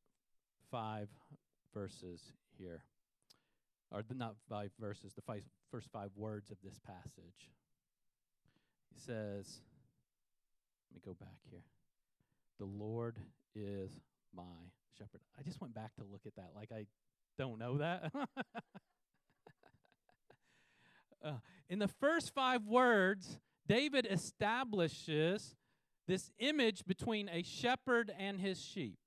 five 0.70 1.08
verses 1.72 2.32
here, 2.58 2.84
or 3.90 4.02
the, 4.02 4.14
not 4.14 4.36
five 4.48 4.70
verses, 4.80 5.12
the 5.14 5.22
five, 5.22 5.42
first 5.70 5.88
five 5.92 6.10
words 6.16 6.50
of 6.50 6.56
this 6.62 6.78
passage. 6.78 7.50
He 8.92 9.00
says, 9.00 9.60
let 10.94 11.06
me 11.06 11.12
go 11.12 11.16
back 11.18 11.38
here. 11.50 11.62
The 12.58 12.66
Lord 12.66 13.18
is 13.54 13.98
my 14.34 14.42
shepherd. 14.96 15.20
I 15.38 15.42
just 15.42 15.60
went 15.60 15.74
back 15.74 15.94
to 15.96 16.04
look 16.04 16.22
at 16.26 16.36
that 16.36 16.50
like 16.54 16.70
I 16.72 16.86
don't 17.36 17.58
know 17.58 17.78
that. 17.78 18.12
uh, 21.24 21.32
in 21.68 21.80
the 21.80 21.88
first 21.88 22.32
five 22.32 22.64
words, 22.64 23.38
David 23.66 24.06
establishes 24.08 25.56
this 26.06 26.30
image 26.38 26.84
between 26.86 27.28
a 27.28 27.42
shepherd 27.42 28.12
and 28.16 28.40
his 28.40 28.62
sheep. 28.62 28.98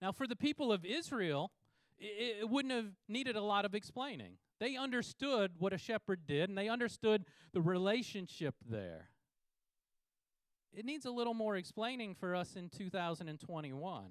Now, 0.00 0.12
for 0.12 0.28
the 0.28 0.36
people 0.36 0.72
of 0.72 0.84
Israel, 0.84 1.50
it, 1.98 2.42
it 2.42 2.50
wouldn't 2.50 2.74
have 2.74 2.92
needed 3.08 3.34
a 3.34 3.42
lot 3.42 3.64
of 3.64 3.74
explaining. 3.74 4.36
They 4.60 4.76
understood 4.76 5.52
what 5.58 5.72
a 5.72 5.78
shepherd 5.78 6.20
did, 6.26 6.48
and 6.48 6.56
they 6.56 6.68
understood 6.68 7.24
the 7.52 7.60
relationship 7.60 8.54
there. 8.68 9.08
It 10.74 10.84
needs 10.84 11.04
a 11.04 11.10
little 11.10 11.34
more 11.34 11.56
explaining 11.56 12.14
for 12.14 12.34
us 12.34 12.56
in 12.56 12.70
2021. 12.70 14.04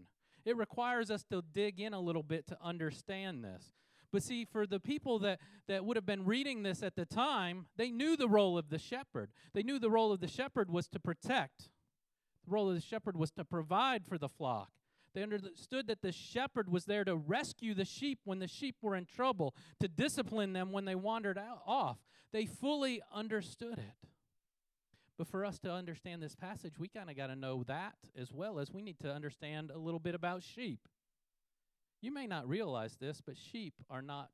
It 0.46 0.58
requires 0.58 1.12
us 1.12 1.24
to 1.32 1.44
dig 1.53 1.80
in 1.80 1.94
a 1.94 2.00
little 2.00 2.24
bit 2.24 2.48
to 2.48 2.58
understand 2.62 3.44
this. 3.44 3.74
But 4.12 4.24
see, 4.24 4.46
for 4.46 4.68
the 4.68 4.80
people 4.80 5.20
that, 5.20 5.39
that 5.68 5.86
would 5.86 5.96
have 5.96 6.06
been 6.06 6.25
reading 6.25 6.63
this 6.63 6.84
at 6.84 6.96
the 6.96 7.06
time, 7.06 7.68
they 7.77 7.91
knew 7.91 8.18
the 8.18 8.27
role 8.27 8.58
of 8.58 8.70
the 8.70 8.80
shepherd. 8.80 9.32
They 9.53 9.63
knew 9.63 9.80
the 9.80 9.89
role 9.89 10.12
of 10.12 10.20
the 10.20 10.27
shepherd 10.27 10.70
was 10.70 10.88
to 10.89 11.00
protect, 11.00 11.70
the 12.46 12.51
role 12.51 12.70
of 12.70 12.75
the 12.75 12.82
shepherd 12.82 13.15
was 13.15 13.32
to 13.32 13.46
provide 13.46 14.06
for 14.06 14.18
the 14.18 14.30
flock. 14.30 14.72
They 15.13 15.24
understood 15.24 15.88
that 15.88 16.01
the 16.01 16.12
shepherd 16.12 16.70
was 16.70 16.86
there 16.86 17.03
to 17.03 17.15
rescue 17.15 17.74
the 17.74 17.86
sheep 17.86 18.20
when 18.24 18.39
the 18.39 18.48
sheep 18.48 18.77
were 18.82 18.96
in 18.96 19.06
trouble, 19.06 19.53
to 19.80 19.88
discipline 19.88 20.53
them 20.53 20.72
when 20.72 20.86
they 20.86 20.96
wandered 20.96 21.38
out, 21.38 21.62
off. 21.65 21.98
They 22.32 22.46
fully 22.46 23.01
understood 23.13 23.77
it. 23.77 24.11
But 25.22 25.28
for 25.28 25.46
us 25.46 25.60
to 25.60 25.72
understand 25.72 26.24
this 26.24 26.34
passage, 26.34 26.80
we 26.80 26.88
kind 26.88 27.08
of 27.08 27.16
got 27.16 27.28
to 27.28 27.36
know 27.36 27.63
that 27.68 27.94
as 28.18 28.34
well 28.34 28.58
as 28.58 28.72
we 28.74 28.82
need 28.82 28.98
to 29.01 29.13
understand 29.13 29.70
a 29.70 29.78
little 29.78 30.00
bit 30.00 30.16
about 30.16 30.42
sheep. 30.42 30.80
You 32.01 32.12
may 32.12 32.25
not 32.25 32.50
realize 32.50 32.96
this, 32.96 33.22
but 33.24 33.38
sheep 33.38 33.75
are 33.88 34.01
not 34.01 34.32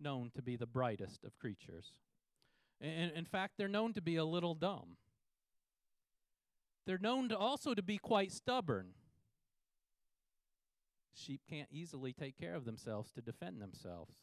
known 0.00 0.32
to 0.34 0.42
be 0.42 0.56
the 0.56 0.66
brightest 0.66 1.22
of 1.22 1.38
creatures. 1.38 1.92
In, 2.80 3.12
in 3.14 3.24
fact, 3.24 3.52
they're 3.56 3.68
known 3.68 3.92
to 3.92 4.02
be 4.02 4.16
a 4.16 4.24
little 4.24 4.56
dumb. 4.56 4.96
They're 6.86 6.98
known 6.98 7.28
to 7.28 7.38
also 7.38 7.72
to 7.72 7.82
be 7.82 7.96
quite 7.96 8.32
stubborn. 8.32 8.94
Sheep 11.14 11.42
can't 11.48 11.68
easily 11.70 12.12
take 12.12 12.36
care 12.36 12.56
of 12.56 12.64
themselves 12.64 13.12
to 13.12 13.20
defend 13.20 13.62
themselves. 13.62 14.16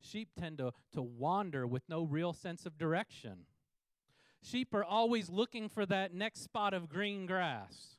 Sheep 0.00 0.30
tend 0.40 0.56
to, 0.56 0.72
to 0.94 1.02
wander 1.02 1.66
with 1.66 1.82
no 1.86 2.02
real 2.02 2.32
sense 2.32 2.64
of 2.64 2.78
direction. 2.78 3.40
Sheep 4.42 4.74
are 4.74 4.84
always 4.84 5.28
looking 5.28 5.68
for 5.68 5.84
that 5.86 6.14
next 6.14 6.42
spot 6.42 6.72
of 6.74 6.88
green 6.88 7.26
grass. 7.26 7.96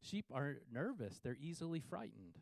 Sheep 0.00 0.26
are 0.32 0.56
nervous, 0.72 1.20
they're 1.22 1.36
easily 1.40 1.80
frightened. 1.80 2.38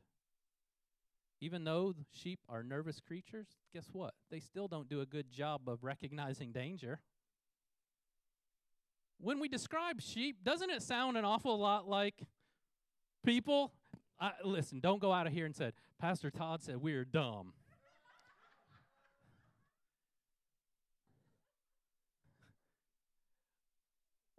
Even 1.40 1.64
though 1.64 1.92
sheep 2.12 2.38
are 2.48 2.62
nervous 2.62 3.00
creatures, 3.00 3.48
guess 3.74 3.88
what? 3.92 4.14
They 4.30 4.38
still 4.38 4.68
don't 4.68 4.88
do 4.88 5.00
a 5.00 5.06
good 5.06 5.32
job 5.32 5.68
of 5.68 5.82
recognizing 5.82 6.52
danger. 6.52 7.00
When 9.18 9.40
we 9.40 9.48
describe 9.48 10.00
sheep, 10.00 10.44
doesn't 10.44 10.70
it 10.70 10.82
sound 10.82 11.16
an 11.16 11.24
awful 11.24 11.58
lot 11.58 11.88
like 11.88 12.22
people? 13.24 13.72
I, 14.20 14.32
listen, 14.44 14.78
don't 14.78 15.00
go 15.00 15.12
out 15.12 15.26
of 15.26 15.32
here 15.32 15.46
and 15.46 15.54
say, 15.54 15.72
Pastor 16.00 16.30
Todd 16.30 16.62
said 16.62 16.76
we 16.76 16.94
are 16.94 17.04
dumb. 17.04 17.54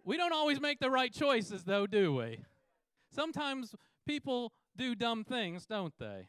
We 0.04 0.16
don't 0.16 0.32
always 0.32 0.60
make 0.60 0.80
the 0.80 0.90
right 0.90 1.12
choices, 1.12 1.64
though, 1.64 1.86
do 1.86 2.14
we? 2.14 2.40
Sometimes 3.14 3.74
people 4.06 4.52
do 4.76 4.94
dumb 4.94 5.24
things, 5.24 5.66
don't 5.66 5.94
they? 5.98 6.28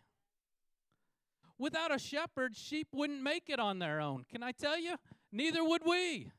Without 1.58 1.94
a 1.94 2.00
shepherd, 2.00 2.56
sheep 2.56 2.88
wouldn't 2.94 3.22
make 3.22 3.50
it 3.50 3.60
on 3.60 3.80
their 3.80 4.02
own. 4.02 4.26
Can 4.30 4.44
I 4.44 4.52
tell 4.52 4.78
you? 4.78 4.96
Neither 5.32 5.64
would 5.64 5.82
we. 5.86 6.32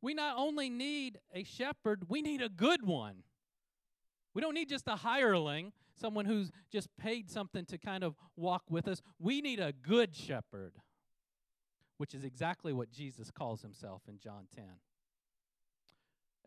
We 0.00 0.14
not 0.14 0.36
only 0.36 0.70
need 0.70 1.18
a 1.32 1.44
shepherd, 1.44 2.08
we 2.08 2.22
need 2.22 2.42
a 2.42 2.48
good 2.48 2.84
one. 2.84 3.22
We 4.34 4.42
don't 4.42 4.54
need 4.54 4.68
just 4.68 4.88
a 4.88 4.96
hireling, 4.96 5.72
someone 5.94 6.24
who's 6.24 6.50
just 6.70 6.88
paid 6.96 7.30
something 7.30 7.64
to 7.66 7.78
kind 7.78 8.02
of 8.02 8.16
walk 8.36 8.62
with 8.70 8.88
us. 8.88 9.02
We 9.18 9.40
need 9.40 9.60
a 9.60 9.72
good 9.72 10.14
shepherd, 10.16 10.74
which 11.98 12.14
is 12.14 12.24
exactly 12.24 12.72
what 12.72 12.90
Jesus 12.90 13.30
calls 13.30 13.62
himself 13.62 14.02
in 14.08 14.18
John 14.18 14.46
10. 14.54 14.64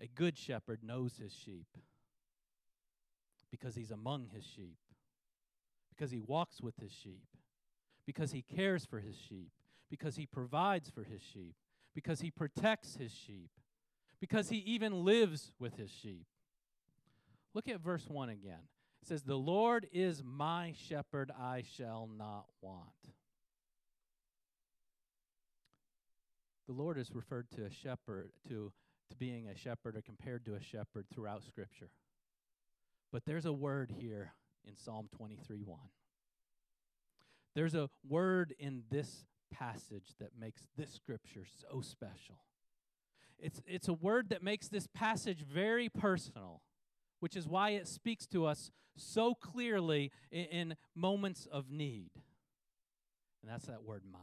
A 0.02 0.08
good 0.08 0.38
shepherd 0.38 0.80
knows 0.84 1.18
his 1.18 1.34
sheep 1.34 1.68
because 3.50 3.76
he's 3.76 3.92
among 3.92 4.28
his 4.34 4.44
sheep 4.44 4.78
because 5.96 6.12
he 6.12 6.20
walks 6.20 6.62
with 6.62 6.76
his 6.78 6.92
sheep, 6.92 7.24
because 8.06 8.32
he 8.32 8.42
cares 8.42 8.86
for 8.86 9.00
his 9.00 9.16
sheep, 9.16 9.52
because 9.90 10.16
he 10.16 10.26
provides 10.26 10.90
for 10.90 11.04
his 11.04 11.22
sheep, 11.22 11.56
because 11.94 12.22
he 12.22 12.30
protects 12.30 12.96
his 12.96 13.14
sheep, 13.14 13.50
because 14.20 14.50
he 14.50 14.58
even 14.58 15.06
lives 15.06 15.54
with 15.60 15.78
his 15.78 15.90
sheep. 15.90 16.26
Look 17.54 17.68
at 17.70 17.80
verse 17.80 18.06
1 18.10 18.30
again. 18.30 18.68
It 19.02 19.08
says, 19.08 19.24
The 19.24 19.38
Lord 19.38 19.88
is 19.94 20.22
my 20.24 20.74
shepherd, 20.90 21.32
I 21.40 21.64
shall 21.78 22.10
not 22.14 22.46
want. 22.62 22.90
The 26.68 26.74
Lord 26.74 26.98
is 26.98 27.12
referred 27.14 27.50
to 27.52 27.64
a 27.64 27.70
shepherd, 27.70 28.32
to, 28.50 28.74
to 29.10 29.16
being 29.16 29.48
a 29.48 29.56
shepherd 29.56 29.96
or 29.96 30.02
compared 30.02 30.46
to 30.46 30.56
a 30.56 30.62
shepherd 30.62 31.06
throughout 31.14 31.44
Scripture. 31.44 31.90
But 33.12 33.24
there's 33.26 33.46
a 33.46 33.54
word 33.54 33.94
here 33.98 34.34
in 34.68 34.76
Psalm 34.76 35.08
23 35.16 35.62
1. 35.62 35.80
There's 37.56 37.76
a 37.76 37.90
word 38.08 38.54
in 38.60 38.84
this 38.92 39.26
passage 39.52 40.14
that 40.20 40.32
makes 40.38 40.64
this 40.78 40.92
scripture 40.92 41.46
so 41.46 41.80
special. 41.80 42.40
It's, 43.40 43.62
it's 43.66 43.88
a 43.88 43.94
word 43.94 44.30
that 44.30 44.44
makes 44.44 44.68
this 44.68 44.88
passage 44.88 45.44
very 45.44 45.90
personal, 45.90 46.62
which 47.20 47.36
is 47.36 47.48
why 47.48 47.72
it 47.72 47.88
speaks 47.88 48.26
to 48.28 48.46
us 48.46 48.72
so 48.98 49.34
clearly 49.34 50.12
in, 50.32 50.46
in 50.46 50.76
moments 50.96 51.48
of 51.50 51.70
need. 51.70 52.12
And 53.42 53.52
that's 53.52 53.66
that 53.68 53.84
word 53.84 54.04
my. 54.12 54.20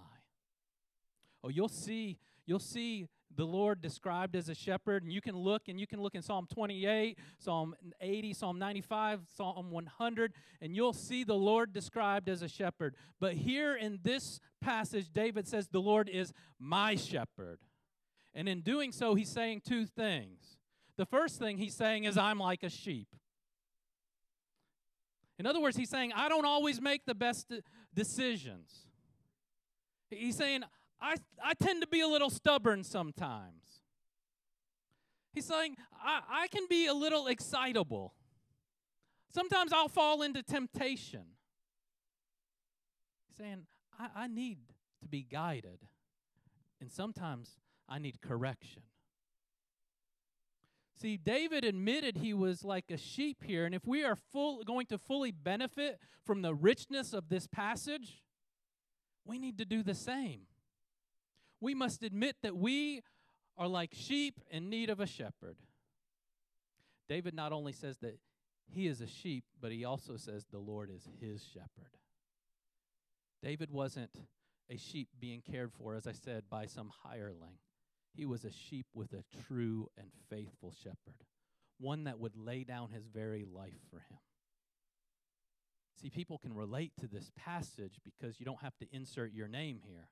Oh, 1.44 1.48
you'll 1.48 1.68
see, 1.68 2.18
you'll 2.46 2.58
see 2.58 3.08
the 3.36 3.44
Lord 3.44 3.80
described 3.80 4.36
as 4.36 4.48
a 4.48 4.54
shepherd, 4.54 5.02
and 5.02 5.12
you 5.12 5.20
can 5.20 5.36
look 5.36 5.68
and 5.68 5.78
you 5.78 5.86
can 5.86 6.00
look 6.00 6.14
in 6.14 6.22
Psalm 6.22 6.46
28, 6.52 7.18
Psalm 7.38 7.74
80, 8.00 8.34
Psalm 8.34 8.58
95, 8.58 9.20
Psalm 9.34 9.70
100, 9.70 10.32
and 10.60 10.76
you'll 10.76 10.92
see 10.92 11.24
the 11.24 11.34
Lord 11.34 11.72
described 11.72 12.28
as 12.28 12.42
a 12.42 12.48
shepherd. 12.48 12.94
But 13.20 13.34
here 13.34 13.74
in 13.74 14.00
this 14.02 14.40
passage, 14.60 15.10
David 15.12 15.48
says, 15.48 15.68
The 15.68 15.80
Lord 15.80 16.08
is 16.08 16.32
my 16.58 16.94
shepherd. 16.94 17.58
And 18.34 18.48
in 18.48 18.60
doing 18.60 18.92
so, 18.92 19.14
he's 19.14 19.30
saying 19.30 19.62
two 19.66 19.86
things. 19.86 20.56
The 20.96 21.06
first 21.06 21.38
thing 21.38 21.58
he's 21.58 21.74
saying 21.74 22.04
is, 22.04 22.16
I'm 22.16 22.38
like 22.38 22.62
a 22.62 22.70
sheep. 22.70 23.08
In 25.38 25.46
other 25.46 25.60
words, 25.60 25.76
he's 25.76 25.90
saying, 25.90 26.12
I 26.14 26.28
don't 26.28 26.46
always 26.46 26.80
make 26.80 27.04
the 27.04 27.14
best 27.14 27.52
decisions. 27.94 28.86
He's 30.10 30.36
saying, 30.36 30.62
I, 31.02 31.16
I 31.44 31.54
tend 31.54 31.82
to 31.82 31.88
be 31.88 32.00
a 32.00 32.06
little 32.06 32.30
stubborn 32.30 32.84
sometimes. 32.84 33.82
He's 35.34 35.46
saying, 35.46 35.76
I, 36.02 36.20
I 36.30 36.46
can 36.48 36.66
be 36.70 36.86
a 36.86 36.94
little 36.94 37.26
excitable. 37.26 38.14
Sometimes 39.34 39.72
I'll 39.72 39.88
fall 39.88 40.22
into 40.22 40.42
temptation. 40.42 41.24
He's 43.28 43.36
saying, 43.38 43.66
I, 43.98 44.08
I 44.14 44.26
need 44.28 44.58
to 45.00 45.08
be 45.08 45.26
guided. 45.28 45.80
And 46.80 46.92
sometimes 46.92 47.56
I 47.88 47.98
need 47.98 48.20
correction. 48.20 48.82
See, 51.00 51.16
David 51.16 51.64
admitted 51.64 52.18
he 52.18 52.32
was 52.32 52.62
like 52.62 52.90
a 52.90 52.96
sheep 52.96 53.42
here, 53.42 53.66
and 53.66 53.74
if 53.74 53.84
we 53.84 54.04
are 54.04 54.14
full, 54.14 54.62
going 54.62 54.86
to 54.86 54.98
fully 54.98 55.32
benefit 55.32 55.98
from 56.24 56.42
the 56.42 56.54
richness 56.54 57.12
of 57.12 57.28
this 57.28 57.48
passage, 57.48 58.22
we 59.24 59.38
need 59.38 59.58
to 59.58 59.64
do 59.64 59.82
the 59.82 59.94
same 59.94 60.42
we 61.62 61.74
must 61.74 62.02
admit 62.02 62.36
that 62.42 62.56
we 62.56 63.02
are 63.56 63.68
like 63.68 63.94
sheep 63.94 64.40
in 64.50 64.68
need 64.68 64.90
of 64.90 64.98
a 64.98 65.06
shepherd. 65.06 65.56
David 67.08 67.34
not 67.34 67.52
only 67.52 67.72
says 67.72 67.98
that 67.98 68.18
he 68.66 68.88
is 68.88 69.00
a 69.00 69.06
sheep, 69.06 69.44
but 69.60 69.70
he 69.70 69.84
also 69.84 70.16
says 70.16 70.44
the 70.50 70.58
Lord 70.58 70.90
is 70.90 71.08
his 71.20 71.44
shepherd. 71.44 71.96
David 73.42 73.70
wasn't 73.70 74.10
a 74.68 74.76
sheep 74.76 75.08
being 75.20 75.40
cared 75.40 75.72
for, 75.72 75.94
as 75.94 76.06
I 76.06 76.12
said, 76.12 76.44
by 76.50 76.66
some 76.66 76.90
hireling. 77.04 77.58
He 78.12 78.26
was 78.26 78.44
a 78.44 78.50
sheep 78.50 78.86
with 78.92 79.12
a 79.12 79.24
true 79.46 79.88
and 79.96 80.08
faithful 80.28 80.72
shepherd, 80.82 81.24
one 81.78 82.04
that 82.04 82.18
would 82.18 82.36
lay 82.36 82.64
down 82.64 82.90
his 82.90 83.06
very 83.06 83.44
life 83.44 83.78
for 83.88 83.98
him. 83.98 84.18
See, 86.00 86.10
people 86.10 86.38
can 86.38 86.54
relate 86.54 86.92
to 87.00 87.06
this 87.06 87.30
passage 87.36 88.00
because 88.04 88.40
you 88.40 88.46
don't 88.46 88.62
have 88.62 88.76
to 88.78 88.86
insert 88.90 89.32
your 89.32 89.48
name 89.48 89.78
here 89.86 90.08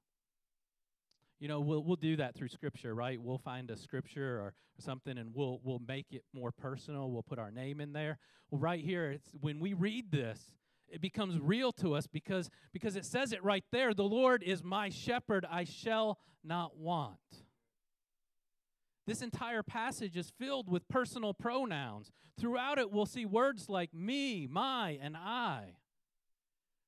you 1.40 1.48
know 1.48 1.60
we'll 1.60 1.82
we'll 1.82 1.96
do 1.96 2.16
that 2.16 2.34
through 2.36 2.48
scripture 2.48 2.94
right? 2.94 3.20
We'll 3.20 3.38
find 3.38 3.70
a 3.70 3.76
scripture 3.76 4.38
or 4.40 4.54
something 4.78 5.18
and 5.18 5.30
we'll 5.34 5.60
we'll 5.64 5.82
make 5.88 6.06
it 6.12 6.22
more 6.32 6.52
personal. 6.52 7.10
We'll 7.10 7.22
put 7.22 7.38
our 7.38 7.50
name 7.50 7.80
in 7.80 7.92
there. 7.92 8.18
Well 8.50 8.60
right 8.60 8.84
here 8.84 9.10
it's 9.10 9.30
when 9.40 9.58
we 9.58 9.72
read 9.72 10.12
this 10.12 10.52
it 10.88 11.00
becomes 11.00 11.40
real 11.40 11.72
to 11.72 11.94
us 11.94 12.06
because 12.06 12.50
because 12.72 12.94
it 12.94 13.04
says 13.04 13.32
it 13.32 13.42
right 13.42 13.64
there 13.72 13.94
the 13.94 14.02
lord 14.02 14.42
is 14.42 14.62
my 14.62 14.88
shepherd 14.90 15.46
i 15.50 15.64
shall 15.64 16.18
not 16.44 16.76
want. 16.76 17.16
This 19.06 19.22
entire 19.22 19.62
passage 19.62 20.16
is 20.16 20.30
filled 20.38 20.70
with 20.70 20.86
personal 20.88 21.34
pronouns. 21.34 22.12
Throughout 22.38 22.78
it 22.78 22.92
we'll 22.92 23.06
see 23.06 23.24
words 23.24 23.68
like 23.68 23.94
me 23.94 24.46
my 24.46 24.98
and 25.00 25.16
i 25.16 25.76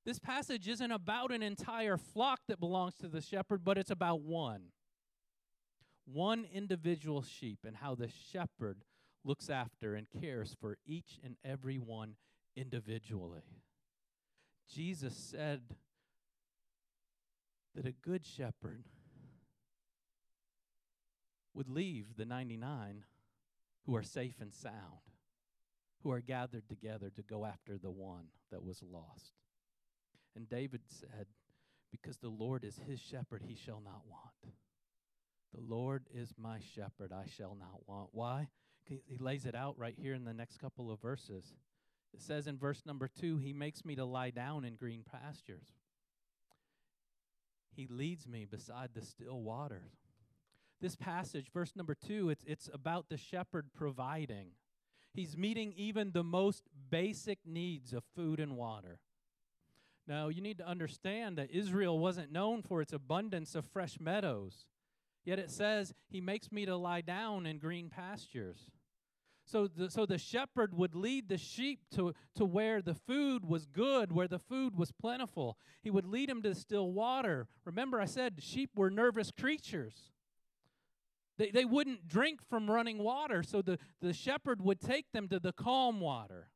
This 0.04 0.18
passage 0.18 0.66
isn't 0.66 0.90
about 0.90 1.30
an 1.30 1.42
entire 1.42 1.96
flock 1.96 2.40
that 2.48 2.58
belongs 2.58 2.94
to 2.96 3.08
the 3.08 3.20
shepherd, 3.20 3.64
but 3.64 3.78
it's 3.78 3.90
about 3.90 4.20
one. 4.20 4.72
One 6.04 6.44
individual 6.52 7.22
sheep 7.22 7.60
and 7.64 7.76
how 7.76 7.94
the 7.94 8.08
shepherd 8.32 8.84
looks 9.24 9.48
after 9.48 9.94
and 9.94 10.08
cares 10.20 10.56
for 10.60 10.76
each 10.84 11.20
and 11.22 11.36
every 11.44 11.78
one 11.78 12.16
individually. 12.56 13.44
Jesus 14.68 15.14
said 15.14 15.60
that 17.74 17.86
a 17.86 17.92
good 17.92 18.26
shepherd 18.26 18.84
would 21.54 21.68
leave 21.68 22.16
the 22.16 22.24
99 22.24 23.04
who 23.86 23.94
are 23.94 24.02
safe 24.02 24.40
and 24.40 24.52
sound, 24.52 25.10
who 26.02 26.10
are 26.10 26.20
gathered 26.20 26.68
together 26.68 27.10
to 27.10 27.22
go 27.22 27.44
after 27.44 27.78
the 27.78 27.90
one 27.90 28.26
that 28.50 28.64
was 28.64 28.82
lost. 28.82 29.34
And 30.36 30.48
David 30.48 30.82
said, 30.86 31.26
Because 31.90 32.18
the 32.18 32.28
Lord 32.28 32.64
is 32.64 32.78
his 32.86 33.00
shepherd, 33.00 33.42
he 33.46 33.54
shall 33.54 33.80
not 33.84 34.02
want. 34.08 34.54
The 35.54 35.60
Lord 35.60 36.04
is 36.14 36.34
my 36.38 36.58
shepherd, 36.74 37.12
I 37.12 37.26
shall 37.36 37.56
not 37.58 37.86
want. 37.86 38.10
Why? 38.12 38.48
He 38.84 39.18
lays 39.18 39.46
it 39.46 39.54
out 39.54 39.78
right 39.78 39.94
here 39.96 40.14
in 40.14 40.24
the 40.24 40.34
next 40.34 40.58
couple 40.58 40.90
of 40.90 41.00
verses. 41.00 41.54
It 42.12 42.20
says 42.20 42.46
in 42.46 42.58
verse 42.58 42.82
number 42.84 43.08
two, 43.08 43.38
He 43.38 43.52
makes 43.52 43.84
me 43.84 43.94
to 43.96 44.04
lie 44.04 44.30
down 44.30 44.64
in 44.64 44.74
green 44.74 45.02
pastures. 45.04 45.68
He 47.74 47.86
leads 47.88 48.28
me 48.28 48.44
beside 48.44 48.90
the 48.94 49.02
still 49.02 49.40
waters. 49.40 49.92
This 50.80 50.96
passage, 50.96 51.46
verse 51.54 51.74
number 51.76 51.94
two, 51.94 52.28
it's, 52.28 52.44
it's 52.44 52.68
about 52.72 53.08
the 53.08 53.16
shepherd 53.16 53.68
providing. 53.72 54.48
He's 55.14 55.36
meeting 55.36 55.72
even 55.76 56.10
the 56.10 56.24
most 56.24 56.64
basic 56.90 57.38
needs 57.46 57.92
of 57.92 58.02
food 58.16 58.40
and 58.40 58.56
water. 58.56 58.98
Now, 60.12 60.28
you 60.28 60.42
need 60.42 60.58
to 60.58 60.68
understand 60.68 61.38
that 61.38 61.50
Israel 61.50 61.98
wasn't 61.98 62.30
known 62.30 62.60
for 62.60 62.82
its 62.82 62.92
abundance 62.92 63.54
of 63.54 63.64
fresh 63.64 63.98
meadows. 63.98 64.66
Yet 65.24 65.38
it 65.38 65.50
says, 65.50 65.94
He 66.10 66.20
makes 66.20 66.52
me 66.52 66.66
to 66.66 66.76
lie 66.76 67.00
down 67.00 67.46
in 67.46 67.56
green 67.56 67.88
pastures. 67.88 68.70
So 69.46 69.66
the, 69.66 69.90
so 69.90 70.04
the 70.04 70.18
shepherd 70.18 70.76
would 70.76 70.94
lead 70.94 71.30
the 71.30 71.38
sheep 71.38 71.80
to, 71.94 72.12
to 72.34 72.44
where 72.44 72.82
the 72.82 72.92
food 72.92 73.46
was 73.46 73.64
good, 73.64 74.12
where 74.12 74.28
the 74.28 74.38
food 74.38 74.76
was 74.76 74.92
plentiful. 74.92 75.56
He 75.82 75.88
would 75.88 76.04
lead 76.04 76.28
them 76.28 76.42
to 76.42 76.54
still 76.54 76.92
water. 76.92 77.46
Remember, 77.64 77.98
I 77.98 78.04
said 78.04 78.42
sheep 78.42 78.72
were 78.76 78.90
nervous 78.90 79.30
creatures. 79.30 80.10
They, 81.38 81.50
they 81.50 81.64
wouldn't 81.64 82.06
drink 82.06 82.40
from 82.50 82.70
running 82.70 82.98
water, 82.98 83.42
so 83.42 83.62
the, 83.62 83.78
the 84.02 84.12
shepherd 84.12 84.60
would 84.60 84.78
take 84.78 85.10
them 85.12 85.26
to 85.28 85.40
the 85.40 85.54
calm 85.54 86.00
water. 86.00 86.48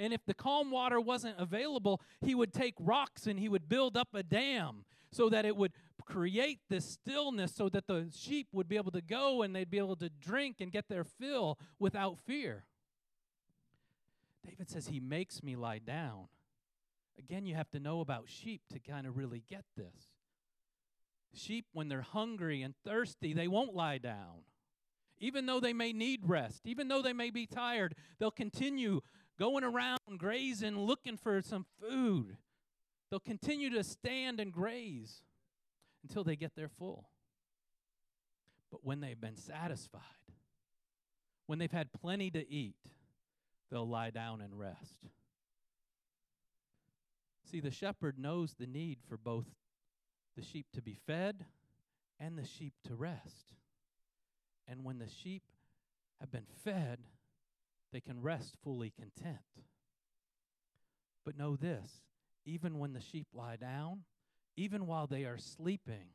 And 0.00 0.14
if 0.14 0.24
the 0.24 0.32
calm 0.32 0.70
water 0.70 0.98
wasn't 0.98 1.38
available, 1.38 2.00
he 2.22 2.34
would 2.34 2.54
take 2.54 2.74
rocks 2.80 3.26
and 3.26 3.38
he 3.38 3.50
would 3.50 3.68
build 3.68 3.98
up 3.98 4.08
a 4.14 4.22
dam 4.22 4.86
so 5.12 5.28
that 5.28 5.44
it 5.44 5.54
would 5.56 5.72
create 6.06 6.60
this 6.70 6.86
stillness 6.86 7.54
so 7.54 7.68
that 7.68 7.86
the 7.86 8.08
sheep 8.16 8.48
would 8.50 8.66
be 8.66 8.76
able 8.76 8.92
to 8.92 9.02
go 9.02 9.42
and 9.42 9.54
they'd 9.54 9.70
be 9.70 9.76
able 9.76 9.96
to 9.96 10.08
drink 10.08 10.56
and 10.60 10.72
get 10.72 10.88
their 10.88 11.04
fill 11.04 11.58
without 11.78 12.18
fear. 12.18 12.64
David 14.46 14.70
says, 14.70 14.86
He 14.86 15.00
makes 15.00 15.42
me 15.42 15.54
lie 15.54 15.78
down. 15.78 16.28
Again, 17.18 17.44
you 17.44 17.54
have 17.54 17.70
to 17.72 17.78
know 17.78 18.00
about 18.00 18.24
sheep 18.26 18.62
to 18.72 18.78
kind 18.78 19.06
of 19.06 19.18
really 19.18 19.42
get 19.50 19.64
this. 19.76 20.14
Sheep, 21.34 21.66
when 21.74 21.90
they're 21.90 22.00
hungry 22.00 22.62
and 22.62 22.74
thirsty, 22.86 23.34
they 23.34 23.48
won't 23.48 23.74
lie 23.74 23.98
down. 23.98 24.44
Even 25.18 25.44
though 25.44 25.60
they 25.60 25.74
may 25.74 25.92
need 25.92 26.22
rest, 26.24 26.62
even 26.64 26.88
though 26.88 27.02
they 27.02 27.12
may 27.12 27.28
be 27.28 27.44
tired, 27.46 27.94
they'll 28.18 28.30
continue 28.30 29.02
going 29.40 29.64
around 29.64 29.98
grazing, 30.18 30.78
looking 30.78 31.16
for 31.16 31.40
some 31.40 31.64
food. 31.80 32.36
They'll 33.10 33.18
continue 33.18 33.70
to 33.70 33.82
stand 33.82 34.38
and 34.38 34.52
graze 34.52 35.22
until 36.02 36.22
they 36.22 36.36
get 36.36 36.54
their 36.54 36.68
full. 36.68 37.08
But 38.70 38.84
when 38.84 39.00
they've 39.00 39.20
been 39.20 39.38
satisfied, 39.38 40.02
when 41.46 41.58
they've 41.58 41.72
had 41.72 41.90
plenty 41.92 42.30
to 42.32 42.48
eat, 42.48 42.76
they'll 43.70 43.88
lie 43.88 44.10
down 44.10 44.42
and 44.42 44.56
rest. 44.56 45.08
See, 47.50 47.60
the 47.60 47.70
shepherd 47.70 48.18
knows 48.18 48.54
the 48.54 48.66
need 48.66 48.98
for 49.08 49.16
both 49.16 49.46
the 50.36 50.42
sheep 50.42 50.66
to 50.74 50.82
be 50.82 50.96
fed 51.06 51.46
and 52.20 52.38
the 52.38 52.46
sheep 52.46 52.74
to 52.86 52.94
rest. 52.94 53.54
And 54.68 54.84
when 54.84 54.98
the 54.98 55.08
sheep 55.08 55.42
have 56.20 56.30
been 56.30 56.46
fed, 56.62 56.98
they 57.92 58.00
can 58.00 58.20
rest 58.20 58.56
fully 58.62 58.90
content. 58.90 59.38
But 61.24 61.36
know 61.36 61.56
this 61.56 62.02
even 62.46 62.78
when 62.78 62.92
the 62.92 63.00
sheep 63.00 63.26
lie 63.34 63.56
down, 63.56 64.00
even 64.56 64.86
while 64.86 65.06
they 65.06 65.24
are 65.24 65.38
sleeping. 65.38 66.08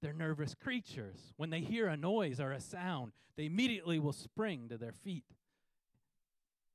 They're 0.00 0.12
nervous 0.12 0.54
creatures. 0.54 1.32
When 1.36 1.50
they 1.50 1.60
hear 1.60 1.88
a 1.88 1.96
noise 1.96 2.40
or 2.40 2.52
a 2.52 2.60
sound, 2.60 3.12
they 3.36 3.46
immediately 3.46 3.98
will 3.98 4.12
spring 4.12 4.68
to 4.68 4.78
their 4.78 4.92
feet 4.92 5.24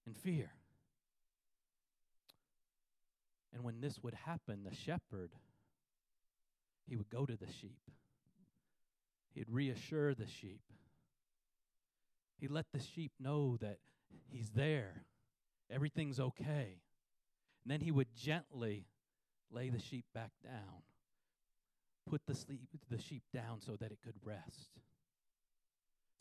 in 0.06 0.14
fear. 0.14 0.52
And 3.54 3.64
when 3.64 3.82
this 3.82 4.02
would 4.02 4.16
happen, 4.26 4.64
the 4.64 4.76
shepherd, 4.76 5.32
he 6.88 6.96
would 6.96 7.10
go 7.10 7.26
to 7.26 7.36
the 7.36 7.52
sheep. 7.52 7.80
He'd 9.34 9.50
reassure 9.50 10.14
the 10.14 10.28
sheep. 10.28 10.62
He'd 12.44 12.52
let 12.52 12.66
the 12.74 12.82
sheep 12.82 13.14
know 13.22 13.56
that 13.62 13.78
he's 14.30 14.50
there, 14.50 15.06
everything's 15.72 16.20
okay. 16.20 16.82
And 17.64 17.72
then 17.72 17.80
he 17.80 17.90
would 17.90 18.14
gently 18.14 18.86
lay 19.50 19.70
the 19.70 19.80
sheep 19.80 20.04
back 20.14 20.32
down, 20.44 20.84
put 22.06 22.20
the, 22.28 22.36
sleep, 22.36 22.60
the 22.92 23.00
sheep 23.00 23.24
down 23.34 23.62
so 23.62 23.78
that 23.78 23.94
it 23.94 24.00
could 24.04 24.16
rest. 24.22 24.72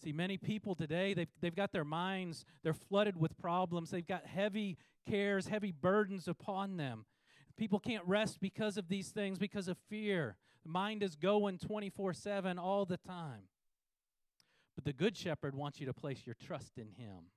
See, 0.04 0.12
many 0.12 0.36
people 0.36 0.76
today, 0.76 1.12
they've, 1.12 1.26
they've 1.40 1.56
got 1.56 1.72
their 1.72 1.84
minds, 1.84 2.44
they're 2.62 2.72
flooded 2.72 3.16
with 3.16 3.36
problems. 3.36 3.90
They've 3.90 4.06
got 4.06 4.24
heavy 4.24 4.78
cares, 5.10 5.48
heavy 5.48 5.72
burdens 5.72 6.28
upon 6.28 6.76
them. 6.76 7.04
People 7.56 7.80
can't 7.80 8.06
rest 8.06 8.38
because 8.40 8.76
of 8.76 8.88
these 8.88 9.08
things, 9.08 9.40
because 9.40 9.66
of 9.66 9.76
fear. 9.90 10.36
The 10.62 10.70
mind 10.70 11.02
is 11.02 11.16
going 11.16 11.58
24 11.58 12.12
7 12.12 12.60
all 12.60 12.84
the 12.84 12.96
time. 12.96 13.48
But 14.74 14.84
the 14.84 14.92
Good 14.92 15.16
Shepherd 15.16 15.54
wants 15.54 15.80
you 15.80 15.86
to 15.86 15.92
place 15.92 16.22
your 16.24 16.34
trust 16.34 16.78
in 16.78 16.88
Him. 16.96 17.30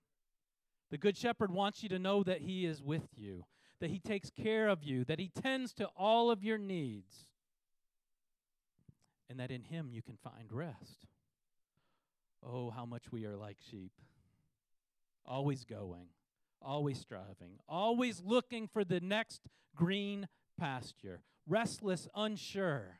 The 0.91 0.97
Good 0.97 1.17
Shepherd 1.17 1.51
wants 1.51 1.83
you 1.83 1.89
to 1.89 1.99
know 1.99 2.23
that 2.23 2.41
He 2.41 2.65
is 2.65 2.81
with 2.81 3.09
you 3.15 3.45
that 3.79 3.89
He 3.89 3.99
takes 3.99 4.29
care 4.29 4.67
of 4.67 4.83
you, 4.83 5.03
that 5.05 5.19
He 5.19 5.29
tends 5.29 5.73
to 5.73 5.89
all 5.95 6.31
of 6.31 6.43
your 6.43 6.57
needs, 6.57 7.27
and 9.29 9.39
that 9.39 9.51
in 9.51 9.63
Him 9.63 9.89
you 9.91 10.01
can 10.01 10.17
find 10.17 10.51
rest. 10.51 11.07
Oh, 12.43 12.69
how 12.69 12.85
much 12.85 13.11
we 13.11 13.25
are 13.25 13.35
like 13.35 13.57
sheep, 13.69 13.91
always 15.25 15.65
going, 15.65 16.07
always 16.61 16.99
striving, 16.99 17.59
always 17.67 18.21
looking 18.23 18.67
for 18.67 18.83
the 18.83 18.99
next 18.99 19.41
green 19.75 20.27
pasture, 20.59 21.21
restless, 21.47 22.07
unsure. 22.15 22.99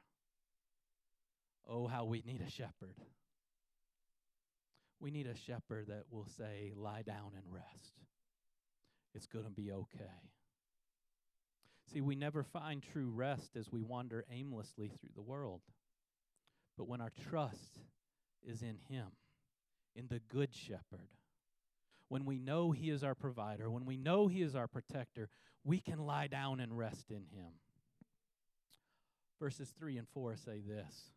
Oh, 1.67 1.87
how 1.87 2.05
we 2.05 2.21
need 2.25 2.41
a 2.45 2.49
shepherd. 2.49 2.95
We 4.99 5.11
need 5.11 5.27
a 5.27 5.35
shepherd 5.35 5.87
that 5.87 6.03
will 6.09 6.27
say, 6.37 6.71
Lie 6.75 7.03
down 7.03 7.31
and 7.35 7.43
rest. 7.49 7.93
It's 9.13 9.27
going 9.27 9.45
to 9.45 9.51
be 9.51 9.71
okay. 9.71 10.31
See, 11.91 12.01
we 12.01 12.15
never 12.15 12.43
find 12.43 12.83
true 12.83 13.09
rest 13.09 13.55
as 13.55 13.71
we 13.71 13.81
wander 13.81 14.25
aimlessly 14.31 14.89
through 14.89 15.11
the 15.15 15.21
world. 15.21 15.61
But 16.77 16.87
when 16.87 17.01
our 17.01 17.11
trust 17.29 17.79
is 18.43 18.61
in 18.61 18.77
Him, 18.89 19.07
in 19.95 20.07
the 20.07 20.19
Good 20.19 20.53
Shepherd, 20.53 21.09
when 22.09 22.25
we 22.25 22.39
know 22.39 22.71
He 22.71 22.89
is 22.89 23.03
our 23.03 23.15
provider, 23.15 23.69
when 23.69 23.85
we 23.85 23.97
know 23.97 24.27
He 24.27 24.41
is 24.41 24.55
our 24.55 24.67
protector, 24.67 25.29
we 25.63 25.79
can 25.79 25.99
lie 25.99 26.27
down 26.27 26.59
and 26.59 26.77
rest 26.77 27.09
in 27.09 27.25
Him. 27.31 27.53
Verses 29.39 29.73
3 29.77 29.97
and 29.97 30.07
4 30.09 30.35
say 30.35 30.59
this 30.59 31.11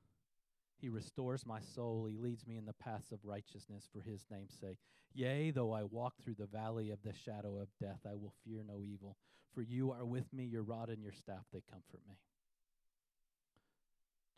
He 0.81 0.89
restores 0.89 1.45
my 1.45 1.61
soul, 1.61 2.07
He 2.07 2.17
leads 2.17 2.47
me 2.47 2.57
in 2.57 2.67
the 2.67 2.73
paths 2.73 3.13
of 3.13 3.19
righteousness 3.25 3.89
for 3.93 4.01
His 4.01 4.25
name's 4.31 4.55
sake. 4.61 4.79
Yea, 5.13 5.51
though 5.51 5.73
I 5.73 5.83
walk 5.83 6.15
through 6.23 6.37
the 6.39 6.47
valley 6.47 6.91
of 6.91 7.03
the 7.03 7.13
shadow 7.13 7.59
of 7.59 7.69
death, 7.81 8.01
I 8.07 8.15
will 8.15 8.35
fear 8.45 8.65
no 8.67 8.83
evil 8.83 9.17
for 9.59 9.63
you 9.63 9.91
are 9.91 10.05
with 10.05 10.33
me, 10.33 10.45
your 10.45 10.63
rod 10.63 10.89
and 10.89 11.03
your 11.03 11.13
staff, 11.13 11.45
they 11.53 11.63
comfort 11.69 12.01
me. 12.09 12.15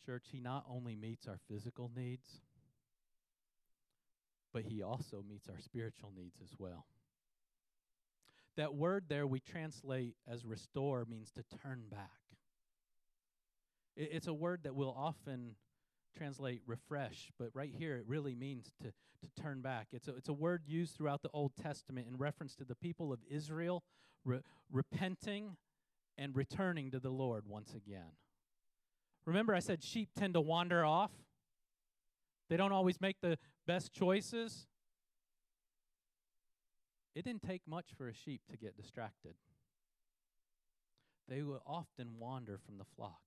Church, 0.07 0.25
He 0.33 0.41
not 0.41 0.65
only 0.67 0.97
meets 0.97 1.29
our 1.29 1.39
physical 1.47 1.91
needs, 1.95 2.41
but 4.53 4.63
He 4.63 4.83
also 4.83 5.23
meets 5.29 5.49
our 5.49 5.59
spiritual 5.59 6.13
needs 6.17 6.39
as 6.43 6.55
well. 6.59 6.87
That 8.57 8.75
word 8.75 9.05
there 9.09 9.27
we 9.27 9.41
translate 9.41 10.17
as 10.27 10.47
restore 10.47 11.05
means 11.05 11.31
to 11.33 11.43
turn 11.63 11.83
back. 11.91 12.09
It's 13.97 14.27
a 14.27 14.33
word 14.33 14.61
that 14.65 14.75
we'll 14.75 14.97
often 14.97 15.55
translate 16.17 16.63
refresh, 16.67 17.31
but 17.39 17.51
right 17.55 17.73
here 17.77 17.97
it 17.97 18.05
really 18.07 18.35
means 18.35 18.73
to, 18.83 18.89
to 18.91 19.43
turn 19.43 19.61
back. 19.61 19.89
It's 19.93 20.09
a, 20.09 20.17
it's 20.17 20.29
a 20.29 20.35
word 20.35 20.63
used 20.67 20.97
throughout 20.97 21.23
the 21.23 21.31
Old 21.33 21.53
Testament 21.61 22.07
in 22.09 22.17
reference 22.17 22.55
to 22.57 22.65
the 22.65 22.75
people 22.75 23.13
of 23.13 23.21
Israel 23.29 23.83
re- 24.25 24.41
repenting 24.71 25.57
and 26.19 26.37
returning 26.37 26.91
to 26.91 27.01
the 27.01 27.11
Lord 27.11 27.45
once 27.47 27.75
again. 27.75 28.13
Remember, 29.27 29.55
I 29.55 29.61
said 29.61 29.83
sheep 29.83 30.11
tend 30.19 30.35
to 30.35 30.41
wander 30.41 30.85
off? 30.85 31.13
They 32.49 32.57
don't 32.57 32.73
always 32.73 33.01
make 33.01 33.21
the 33.21 33.39
best 33.67 33.93
choices. 33.93 34.67
It 37.15 37.25
didn't 37.25 37.43
take 37.43 37.63
much 37.67 37.91
for 37.97 38.09
a 38.09 38.15
sheep 38.15 38.41
to 38.51 38.57
get 38.57 38.77
distracted. 38.77 39.35
They 41.29 41.43
will 41.43 41.63
often 41.65 42.19
wander 42.19 42.59
from 42.59 42.79
the 42.79 42.85
flock. 42.97 43.21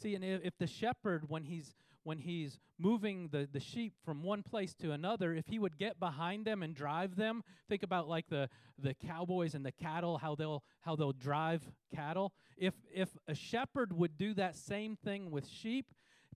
See, 0.00 0.14
and 0.14 0.24
if, 0.24 0.40
if 0.44 0.58
the 0.58 0.66
shepherd, 0.66 1.28
when 1.28 1.44
he's 1.44 1.74
when 2.04 2.18
he's 2.18 2.58
moving 2.78 3.28
the, 3.30 3.48
the 3.52 3.60
sheep 3.60 3.94
from 4.04 4.22
one 4.22 4.42
place 4.42 4.74
to 4.74 4.90
another, 4.90 5.34
if 5.34 5.46
he 5.46 5.58
would 5.58 5.78
get 5.78 6.00
behind 6.00 6.44
them 6.44 6.62
and 6.62 6.74
drive 6.74 7.14
them, 7.14 7.44
think 7.68 7.82
about 7.82 8.08
like 8.08 8.28
the, 8.28 8.48
the 8.78 8.94
cowboys 8.94 9.54
and 9.54 9.64
the 9.64 9.72
cattle, 9.72 10.18
how 10.18 10.34
they'll 10.34 10.62
how 10.80 10.96
they'll 10.96 11.12
drive 11.12 11.62
cattle. 11.94 12.32
If 12.56 12.74
if 12.92 13.10
a 13.28 13.34
shepherd 13.34 13.92
would 13.92 14.16
do 14.16 14.34
that 14.34 14.56
same 14.56 14.96
thing 14.96 15.30
with 15.30 15.48
sheep, 15.48 15.86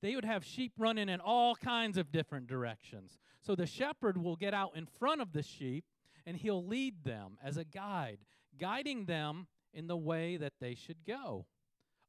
they 0.01 0.14
would 0.14 0.25
have 0.25 0.45
sheep 0.45 0.73
running 0.79 1.09
in 1.09 1.21
all 1.21 1.57
kinds 1.57 1.97
of 1.97 2.12
different 2.12 2.47
directions. 2.47 3.19
So 3.42 3.55
the 3.55 3.66
shepherd 3.66 4.19
will 4.19 4.37
get 4.37 4.55
out 4.55 4.77
in 4.77 4.87
front 4.87 5.21
of 5.21 5.33
the 5.33 5.42
sheep 5.42 5.85
and 6.27 6.37
he'll 6.37 6.64
lead 6.64 7.05
them 7.05 7.38
as 7.42 7.57
a 7.57 7.64
guide, 7.64 8.19
guiding 8.59 9.07
them 9.07 9.47
in 9.73 9.87
the 9.87 9.97
way 9.97 10.37
that 10.37 10.55
they 10.61 10.75
should 10.75 11.05
go 11.07 11.47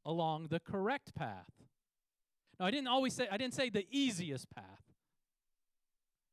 along 0.08 0.48
the 0.48 0.60
correct 0.60 1.14
path. 1.14 1.52
Now, 2.60 2.66
I 2.66 2.72
didn't 2.72 2.88
always 2.88 3.14
say, 3.14 3.28
I 3.30 3.38
didn't 3.38 3.54
say 3.54 3.70
the 3.70 3.86
easiest 3.92 4.50
path. 4.50 4.64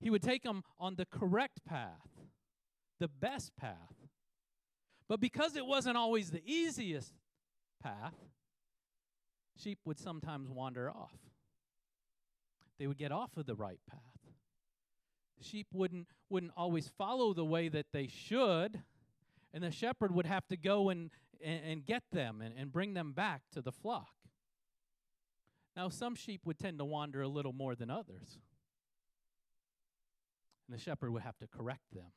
He 0.00 0.08
would 0.08 0.22
take 0.22 0.44
them 0.44 0.62
on 0.78 0.94
the 0.94 1.04
correct 1.04 1.64
path, 1.66 2.08
the 3.00 3.08
best 3.08 3.54
path. 3.56 3.76
But 5.08 5.20
because 5.20 5.56
it 5.56 5.66
wasn't 5.66 5.96
always 5.96 6.30
the 6.30 6.42
easiest 6.46 7.12
path, 7.82 8.14
sheep 9.60 9.80
would 9.84 9.98
sometimes 9.98 10.48
wander 10.48 10.88
off. 10.88 11.18
They 12.78 12.86
would 12.86 12.98
get 12.98 13.12
off 13.12 13.36
of 13.36 13.46
the 13.46 13.54
right 13.54 13.80
path. 13.90 14.00
Sheep 15.40 15.66
wouldn't, 15.72 16.06
wouldn't 16.30 16.52
always 16.56 16.90
follow 16.96 17.34
the 17.34 17.44
way 17.44 17.68
that 17.68 17.86
they 17.92 18.06
should, 18.06 18.82
and 19.52 19.64
the 19.64 19.70
shepherd 19.70 20.14
would 20.14 20.26
have 20.26 20.46
to 20.48 20.56
go 20.56 20.88
and, 20.88 21.10
and, 21.42 21.60
and 21.64 21.86
get 21.86 22.02
them 22.12 22.40
and, 22.40 22.54
and 22.58 22.72
bring 22.72 22.94
them 22.94 23.12
back 23.12 23.42
to 23.52 23.60
the 23.60 23.72
flock. 23.72 24.12
Now, 25.76 25.88
some 25.88 26.14
sheep 26.14 26.42
would 26.44 26.58
tend 26.58 26.78
to 26.78 26.84
wander 26.84 27.22
a 27.22 27.28
little 27.28 27.52
more 27.52 27.74
than 27.74 27.90
others, 27.90 28.38
and 30.68 30.76
the 30.76 30.80
shepherd 30.80 31.10
would 31.10 31.22
have 31.22 31.36
to 31.38 31.46
correct 31.46 31.92
them. 31.92 32.12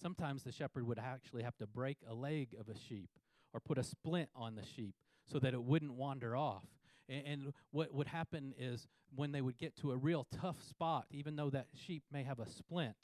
Sometimes 0.00 0.42
the 0.42 0.52
shepherd 0.52 0.86
would 0.86 0.98
actually 0.98 1.42
have 1.42 1.56
to 1.58 1.66
break 1.66 1.98
a 2.08 2.14
leg 2.14 2.48
of 2.58 2.68
a 2.68 2.76
sheep 2.76 3.10
or 3.54 3.60
put 3.60 3.78
a 3.78 3.82
splint 3.82 4.28
on 4.34 4.54
the 4.56 4.64
sheep 4.64 4.94
so 5.24 5.38
that 5.38 5.54
it 5.54 5.62
wouldn't 5.62 5.94
wander 5.94 6.36
off. 6.36 6.64
And, 7.08 7.26
and, 7.26 7.52
what 7.70 7.94
would 7.94 8.08
happen 8.08 8.52
is 8.58 8.88
when 9.14 9.32
they 9.32 9.40
would 9.40 9.58
get 9.58 9.76
to 9.76 9.92
a 9.92 9.96
real 9.96 10.26
tough 10.40 10.62
spot, 10.62 11.06
even 11.10 11.36
though 11.36 11.50
that 11.50 11.68
sheep 11.72 12.02
may 12.12 12.24
have 12.24 12.40
a 12.40 12.48
splint, 12.48 12.96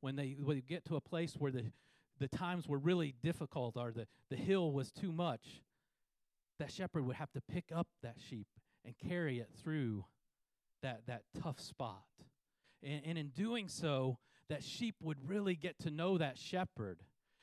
when 0.00 0.16
they 0.16 0.36
would 0.38 0.66
get 0.66 0.84
to 0.86 0.96
a 0.96 1.00
place 1.00 1.34
where 1.38 1.52
the, 1.52 1.64
the 2.18 2.28
times 2.28 2.68
were 2.68 2.78
really 2.78 3.14
difficult 3.22 3.76
or 3.76 3.92
the, 3.92 4.06
the 4.30 4.36
hill 4.36 4.72
was 4.72 4.92
too 4.92 5.12
much, 5.12 5.62
that 6.58 6.72
shepherd 6.72 7.04
would 7.04 7.16
have 7.16 7.32
to 7.32 7.40
pick 7.40 7.64
up 7.74 7.88
that 8.02 8.16
sheep 8.18 8.46
and 8.84 8.94
carry 8.98 9.38
it 9.38 9.50
through 9.62 10.04
that, 10.82 11.02
that 11.06 11.22
tough 11.40 11.60
spot. 11.60 12.04
And, 12.82 13.02
and 13.04 13.18
in 13.18 13.28
doing 13.28 13.68
so, 13.68 14.18
that 14.48 14.62
sheep 14.62 14.96
would 15.02 15.28
really 15.28 15.56
get 15.56 15.78
to 15.80 15.90
know 15.90 16.18
that 16.18 16.38
shepherd. 16.38 16.98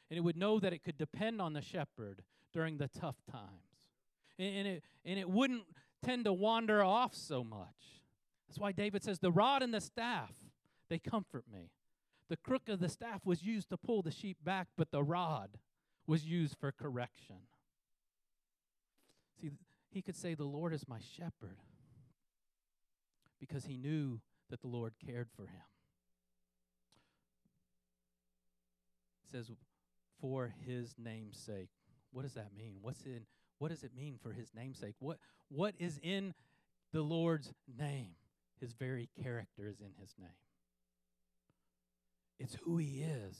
And 0.09 0.17
it 0.17 0.21
would 0.21 0.37
know 0.37 0.59
that 0.59 0.73
it 0.73 0.83
could 0.83 0.97
depend 0.97 1.41
on 1.41 1.53
the 1.53 1.61
shepherd 1.61 2.23
during 2.53 2.77
the 2.77 2.87
tough 2.87 3.17
times. 3.29 3.89
And, 4.37 4.55
and, 4.55 4.67
it, 4.67 4.83
and 5.05 5.19
it 5.19 5.29
wouldn't 5.29 5.63
tend 6.03 6.25
to 6.25 6.33
wander 6.33 6.83
off 6.83 7.15
so 7.15 7.43
much. 7.43 8.01
That's 8.47 8.59
why 8.59 8.71
David 8.71 9.03
says, 9.03 9.19
The 9.19 9.31
rod 9.31 9.63
and 9.63 9.73
the 9.73 9.81
staff, 9.81 10.35
they 10.89 10.99
comfort 10.99 11.45
me. 11.51 11.71
The 12.31 12.37
crook 12.37 12.69
of 12.69 12.79
the 12.79 12.87
staff 12.87 13.25
was 13.25 13.43
used 13.43 13.67
to 13.71 13.77
pull 13.77 14.01
the 14.01 14.09
sheep 14.09 14.37
back, 14.41 14.69
but 14.77 14.89
the 14.89 15.03
rod 15.03 15.49
was 16.07 16.23
used 16.23 16.55
for 16.57 16.71
correction. 16.71 17.35
See, 19.41 19.51
he 19.89 20.01
could 20.01 20.15
say, 20.15 20.33
The 20.33 20.45
Lord 20.45 20.73
is 20.73 20.87
my 20.87 20.99
shepherd, 21.17 21.57
because 23.37 23.65
he 23.65 23.75
knew 23.75 24.21
that 24.49 24.61
the 24.61 24.69
Lord 24.69 24.93
cared 25.05 25.27
for 25.35 25.41
him. 25.41 25.61
It 29.25 29.35
says, 29.35 29.51
For 30.21 30.53
his 30.65 30.95
name's 30.97 31.37
sake. 31.37 31.67
What 32.13 32.21
does 32.21 32.35
that 32.35 32.55
mean? 32.57 32.77
What's 32.81 33.01
in 33.01 33.25
what 33.57 33.71
does 33.71 33.83
it 33.83 33.91
mean 33.93 34.17
for 34.23 34.31
his 34.31 34.51
namesake? 34.55 34.95
What 34.99 35.17
what 35.49 35.75
is 35.79 35.99
in 36.01 36.33
the 36.93 37.01
Lord's 37.01 37.51
name? 37.77 38.11
His 38.61 38.71
very 38.71 39.09
character 39.21 39.67
is 39.67 39.81
in 39.81 39.91
his 39.99 40.15
name. 40.17 40.29
It's 42.39 42.57
who 42.63 42.77
he 42.77 43.03
is. 43.03 43.37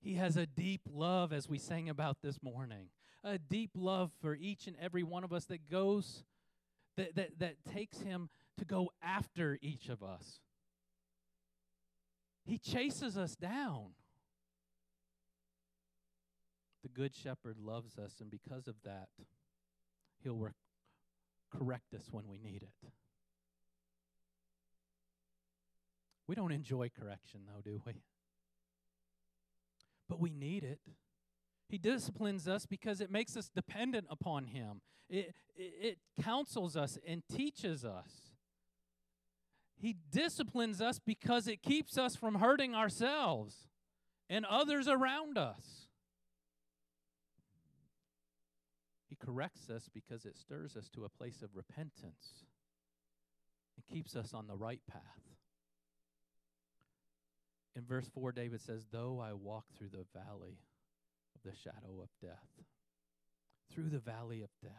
He 0.00 0.14
has 0.14 0.36
a 0.36 0.46
deep 0.46 0.82
love, 0.92 1.32
as 1.32 1.48
we 1.48 1.58
sang 1.58 1.88
about 1.88 2.18
this 2.22 2.40
morning, 2.42 2.90
a 3.24 3.38
deep 3.38 3.70
love 3.74 4.12
for 4.20 4.34
each 4.34 4.66
and 4.66 4.76
every 4.80 5.02
one 5.02 5.24
of 5.24 5.32
us 5.32 5.46
that 5.46 5.68
goes, 5.68 6.22
that, 6.96 7.16
that, 7.16 7.38
that 7.40 7.56
takes 7.72 7.98
him 7.98 8.28
to 8.58 8.64
go 8.64 8.90
after 9.02 9.58
each 9.60 9.88
of 9.88 10.02
us. 10.02 10.40
He 12.44 12.58
chases 12.58 13.18
us 13.18 13.34
down. 13.34 13.90
The 16.84 16.88
Good 16.88 17.16
Shepherd 17.16 17.56
loves 17.58 17.98
us, 17.98 18.20
and 18.20 18.30
because 18.30 18.68
of 18.68 18.76
that, 18.84 19.08
he'll 20.22 20.36
rec- 20.36 20.52
correct 21.50 21.94
us 21.94 22.08
when 22.12 22.28
we 22.28 22.38
need 22.38 22.62
it. 22.62 22.90
We 26.26 26.34
don't 26.34 26.52
enjoy 26.52 26.90
correction, 26.98 27.42
though, 27.46 27.60
do 27.62 27.80
we? 27.86 28.02
But 30.08 30.20
we 30.20 30.30
need 30.30 30.64
it. 30.64 30.80
He 31.68 31.78
disciplines 31.78 32.46
us 32.46 32.66
because 32.66 33.00
it 33.00 33.10
makes 33.10 33.36
us 33.36 33.48
dependent 33.48 34.06
upon 34.10 34.46
Him. 34.46 34.80
It, 35.08 35.34
it, 35.56 35.72
it, 35.80 35.98
counsels 36.22 36.76
us 36.76 36.98
and 37.06 37.22
teaches 37.32 37.84
us. 37.84 38.10
He 39.76 39.96
disciplines 40.10 40.80
us 40.80 40.98
because 41.04 41.46
it 41.46 41.62
keeps 41.62 41.98
us 41.98 42.16
from 42.16 42.36
hurting 42.36 42.74
ourselves 42.74 43.68
and 44.28 44.44
others 44.44 44.88
around 44.88 45.38
us. 45.38 45.88
He 49.08 49.16
corrects 49.16 49.70
us 49.70 49.88
because 49.92 50.24
it 50.24 50.36
stirs 50.36 50.76
us 50.76 50.88
to 50.90 51.04
a 51.04 51.08
place 51.08 51.42
of 51.42 51.50
repentance 51.54 52.46
and 53.76 53.86
keeps 53.86 54.16
us 54.16 54.34
on 54.34 54.46
the 54.46 54.56
right 54.56 54.80
path. 54.90 55.35
In 57.76 57.84
verse 57.84 58.08
4, 58.14 58.32
David 58.32 58.62
says, 58.62 58.86
Though 58.90 59.20
I 59.20 59.34
walk 59.34 59.66
through 59.76 59.90
the 59.90 60.06
valley 60.18 60.58
of 61.34 61.42
the 61.44 61.56
shadow 61.56 62.00
of 62.02 62.08
death, 62.22 62.64
through 63.70 63.90
the 63.90 63.98
valley 63.98 64.42
of 64.42 64.48
death. 64.62 64.72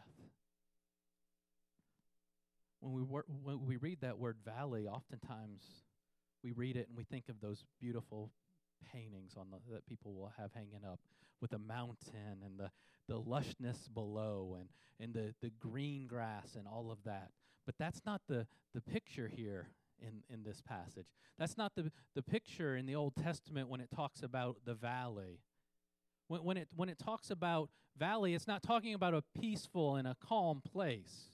When 2.80 2.94
we, 2.94 3.04
wor- 3.04 3.26
when 3.44 3.66
we 3.68 3.78
read 3.78 4.02
that 4.02 4.18
word 4.18 4.38
valley, 4.44 4.88
oftentimes 4.88 5.62
we 6.44 6.52
read 6.52 6.76
it 6.76 6.88
and 6.88 6.98
we 6.98 7.04
think 7.04 7.30
of 7.30 7.40
those 7.40 7.64
beautiful 7.80 8.32
paintings 8.92 9.36
on 9.38 9.48
the, 9.52 9.58
that 9.74 9.86
people 9.86 10.14
will 10.14 10.32
have 10.38 10.52
hanging 10.54 10.86
up 10.86 11.00
with 11.40 11.52
the 11.52 11.60
mountain 11.60 12.42
and 12.44 12.58
the, 12.58 12.72
the 13.08 13.20
lushness 13.20 13.92
below 13.94 14.58
and, 14.60 14.70
and 15.00 15.14
the, 15.14 15.34
the 15.42 15.52
green 15.60 16.08
grass 16.08 16.56
and 16.56 16.68
all 16.68 16.92
of 16.92 16.98
that. 17.06 17.30
But 17.66 17.76
that's 17.78 18.02
not 18.06 18.22
the, 18.28 18.48
the 18.74 18.82
picture 18.82 19.28
here 19.28 19.68
in, 20.02 20.24
in 20.34 20.44
this 20.44 20.62
passage. 20.62 21.08
That's 21.38 21.58
not 21.58 21.74
the, 21.76 21.92
the 22.16 22.22
picture 22.22 22.76
in 22.76 22.86
the 22.86 22.96
Old 22.96 23.16
Testament 23.16 23.70
when 23.70 23.82
it 23.82 23.90
talks 23.96 24.24
about 24.24 24.58
the 24.66 24.74
valley. 24.74 25.40
When, 26.28 26.44
when, 26.44 26.58
it, 26.58 26.68
when 26.76 26.90
it 26.90 26.98
talks 27.00 27.30
about 27.30 27.70
valley, 27.98 28.34
it's 28.34 28.48
not 28.48 28.64
talking 28.64 28.94
about 28.94 29.14
a 29.14 29.24
peaceful 29.40 29.96
and 29.96 30.08
a 30.08 30.16
calm 30.26 30.62
place. 30.62 31.32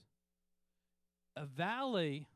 A 1.35 1.45
valley 1.45 2.27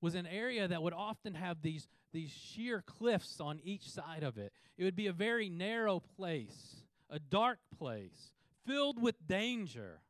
was 0.00 0.14
an 0.14 0.26
area 0.26 0.68
that 0.68 0.82
would 0.82 0.94
often 0.94 1.34
have 1.34 1.62
these, 1.62 1.88
these 2.12 2.30
sheer 2.30 2.82
cliffs 2.86 3.40
on 3.40 3.60
each 3.62 3.88
side 3.88 4.22
of 4.22 4.38
it. 4.38 4.52
It 4.76 4.84
would 4.84 4.96
be 4.96 5.08
a 5.08 5.12
very 5.12 5.48
narrow 5.48 6.00
place, 6.00 6.82
a 7.10 7.18
dark 7.18 7.58
place, 7.76 8.32
filled 8.66 9.00
with 9.00 9.26
danger. 9.26 10.00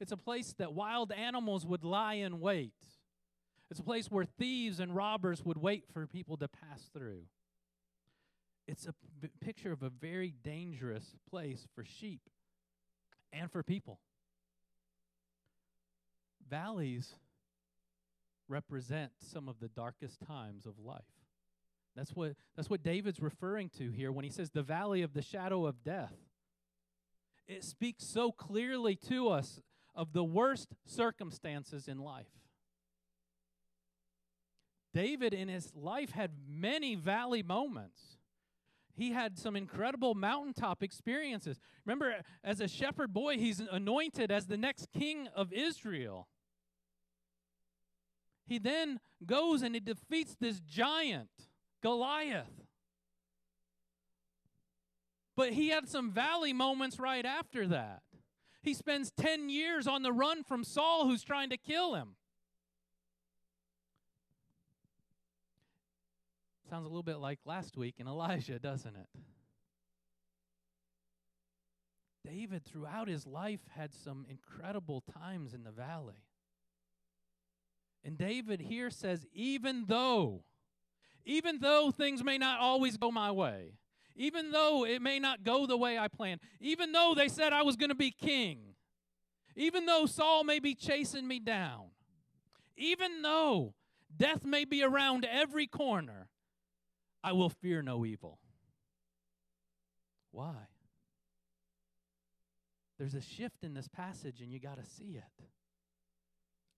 It's 0.00 0.12
a 0.12 0.16
place 0.16 0.54
that 0.58 0.72
wild 0.72 1.12
animals 1.12 1.66
would 1.66 1.84
lie 1.84 2.14
in 2.14 2.40
wait. 2.40 2.74
It's 3.74 3.80
a 3.80 3.82
place 3.82 4.08
where 4.08 4.24
thieves 4.24 4.78
and 4.78 4.94
robbers 4.94 5.44
would 5.44 5.58
wait 5.58 5.82
for 5.92 6.06
people 6.06 6.36
to 6.36 6.46
pass 6.46 6.90
through. 6.96 7.22
It's 8.68 8.86
a 8.86 8.92
p- 9.20 9.28
picture 9.40 9.72
of 9.72 9.82
a 9.82 9.90
very 9.90 10.32
dangerous 10.44 11.16
place 11.28 11.66
for 11.74 11.84
sheep 11.84 12.20
and 13.32 13.50
for 13.50 13.64
people. 13.64 13.98
Valleys 16.48 17.16
represent 18.48 19.10
some 19.18 19.48
of 19.48 19.58
the 19.58 19.66
darkest 19.66 20.20
times 20.24 20.66
of 20.66 20.78
life. 20.78 21.02
That's 21.96 22.12
what, 22.12 22.34
that's 22.54 22.70
what 22.70 22.84
David's 22.84 23.18
referring 23.18 23.70
to 23.70 23.90
here 23.90 24.12
when 24.12 24.24
he 24.24 24.30
says 24.30 24.50
the 24.50 24.62
valley 24.62 25.02
of 25.02 25.14
the 25.14 25.22
shadow 25.22 25.66
of 25.66 25.82
death. 25.82 26.14
it 27.48 27.64
speaks 27.64 28.04
so 28.04 28.30
clearly 28.30 28.94
to 29.08 29.30
us 29.30 29.58
of 29.96 30.12
the 30.12 30.22
worst 30.22 30.76
circumstances 30.86 31.88
in 31.88 31.98
life. 31.98 32.28
David 34.94 35.34
in 35.34 35.48
his 35.48 35.72
life 35.74 36.12
had 36.12 36.30
many 36.48 36.94
valley 36.94 37.42
moments. 37.42 38.16
He 38.96 39.10
had 39.10 39.36
some 39.36 39.56
incredible 39.56 40.14
mountaintop 40.14 40.82
experiences. 40.82 41.58
Remember, 41.84 42.14
as 42.44 42.60
a 42.60 42.68
shepherd 42.68 43.12
boy, 43.12 43.36
he's 43.36 43.60
anointed 43.60 44.30
as 44.30 44.46
the 44.46 44.56
next 44.56 44.86
king 44.96 45.28
of 45.34 45.52
Israel. 45.52 46.28
He 48.46 48.58
then 48.58 49.00
goes 49.26 49.62
and 49.62 49.74
he 49.74 49.80
defeats 49.80 50.36
this 50.38 50.60
giant, 50.60 51.30
Goliath. 51.82 52.62
But 55.36 55.54
he 55.54 55.70
had 55.70 55.88
some 55.88 56.12
valley 56.12 56.52
moments 56.52 57.00
right 57.00 57.26
after 57.26 57.66
that. 57.66 58.02
He 58.62 58.74
spends 58.74 59.10
10 59.10 59.48
years 59.48 59.88
on 59.88 60.02
the 60.02 60.12
run 60.12 60.44
from 60.44 60.62
Saul, 60.62 61.08
who's 61.08 61.24
trying 61.24 61.50
to 61.50 61.56
kill 61.56 61.94
him. 61.94 62.14
Sounds 66.74 66.86
a 66.86 66.88
little 66.88 67.04
bit 67.04 67.18
like 67.18 67.38
last 67.44 67.76
week 67.76 68.00
in 68.00 68.08
Elijah, 68.08 68.58
doesn't 68.58 68.96
it? 68.96 69.06
David, 72.26 72.64
throughout 72.64 73.06
his 73.06 73.28
life, 73.28 73.60
had 73.76 73.94
some 73.94 74.26
incredible 74.28 75.00
times 75.22 75.54
in 75.54 75.62
the 75.62 75.70
valley. 75.70 76.24
And 78.02 78.18
David 78.18 78.60
here 78.60 78.90
says, 78.90 79.24
even 79.32 79.84
though, 79.86 80.42
even 81.24 81.60
though 81.60 81.92
things 81.96 82.24
may 82.24 82.38
not 82.38 82.58
always 82.58 82.96
go 82.96 83.12
my 83.12 83.30
way, 83.30 83.74
even 84.16 84.50
though 84.50 84.84
it 84.84 85.00
may 85.00 85.20
not 85.20 85.44
go 85.44 85.66
the 85.66 85.76
way 85.76 85.96
I 85.96 86.08
planned, 86.08 86.40
even 86.60 86.90
though 86.90 87.14
they 87.16 87.28
said 87.28 87.52
I 87.52 87.62
was 87.62 87.76
going 87.76 87.90
to 87.90 87.94
be 87.94 88.10
king, 88.10 88.74
even 89.54 89.86
though 89.86 90.06
Saul 90.06 90.42
may 90.42 90.58
be 90.58 90.74
chasing 90.74 91.28
me 91.28 91.38
down, 91.38 91.90
even 92.76 93.22
though 93.22 93.74
death 94.16 94.44
may 94.44 94.64
be 94.64 94.82
around 94.82 95.24
every 95.24 95.68
corner, 95.68 96.30
I 97.24 97.32
will 97.32 97.48
fear 97.48 97.80
no 97.80 98.04
evil. 98.04 98.38
Why? 100.30 100.68
There's 102.98 103.14
a 103.14 103.22
shift 103.22 103.64
in 103.64 103.72
this 103.72 103.88
passage, 103.88 104.42
and 104.42 104.52
you 104.52 104.60
got 104.60 104.76
to 104.76 104.84
see 104.84 105.16
it. 105.16 105.46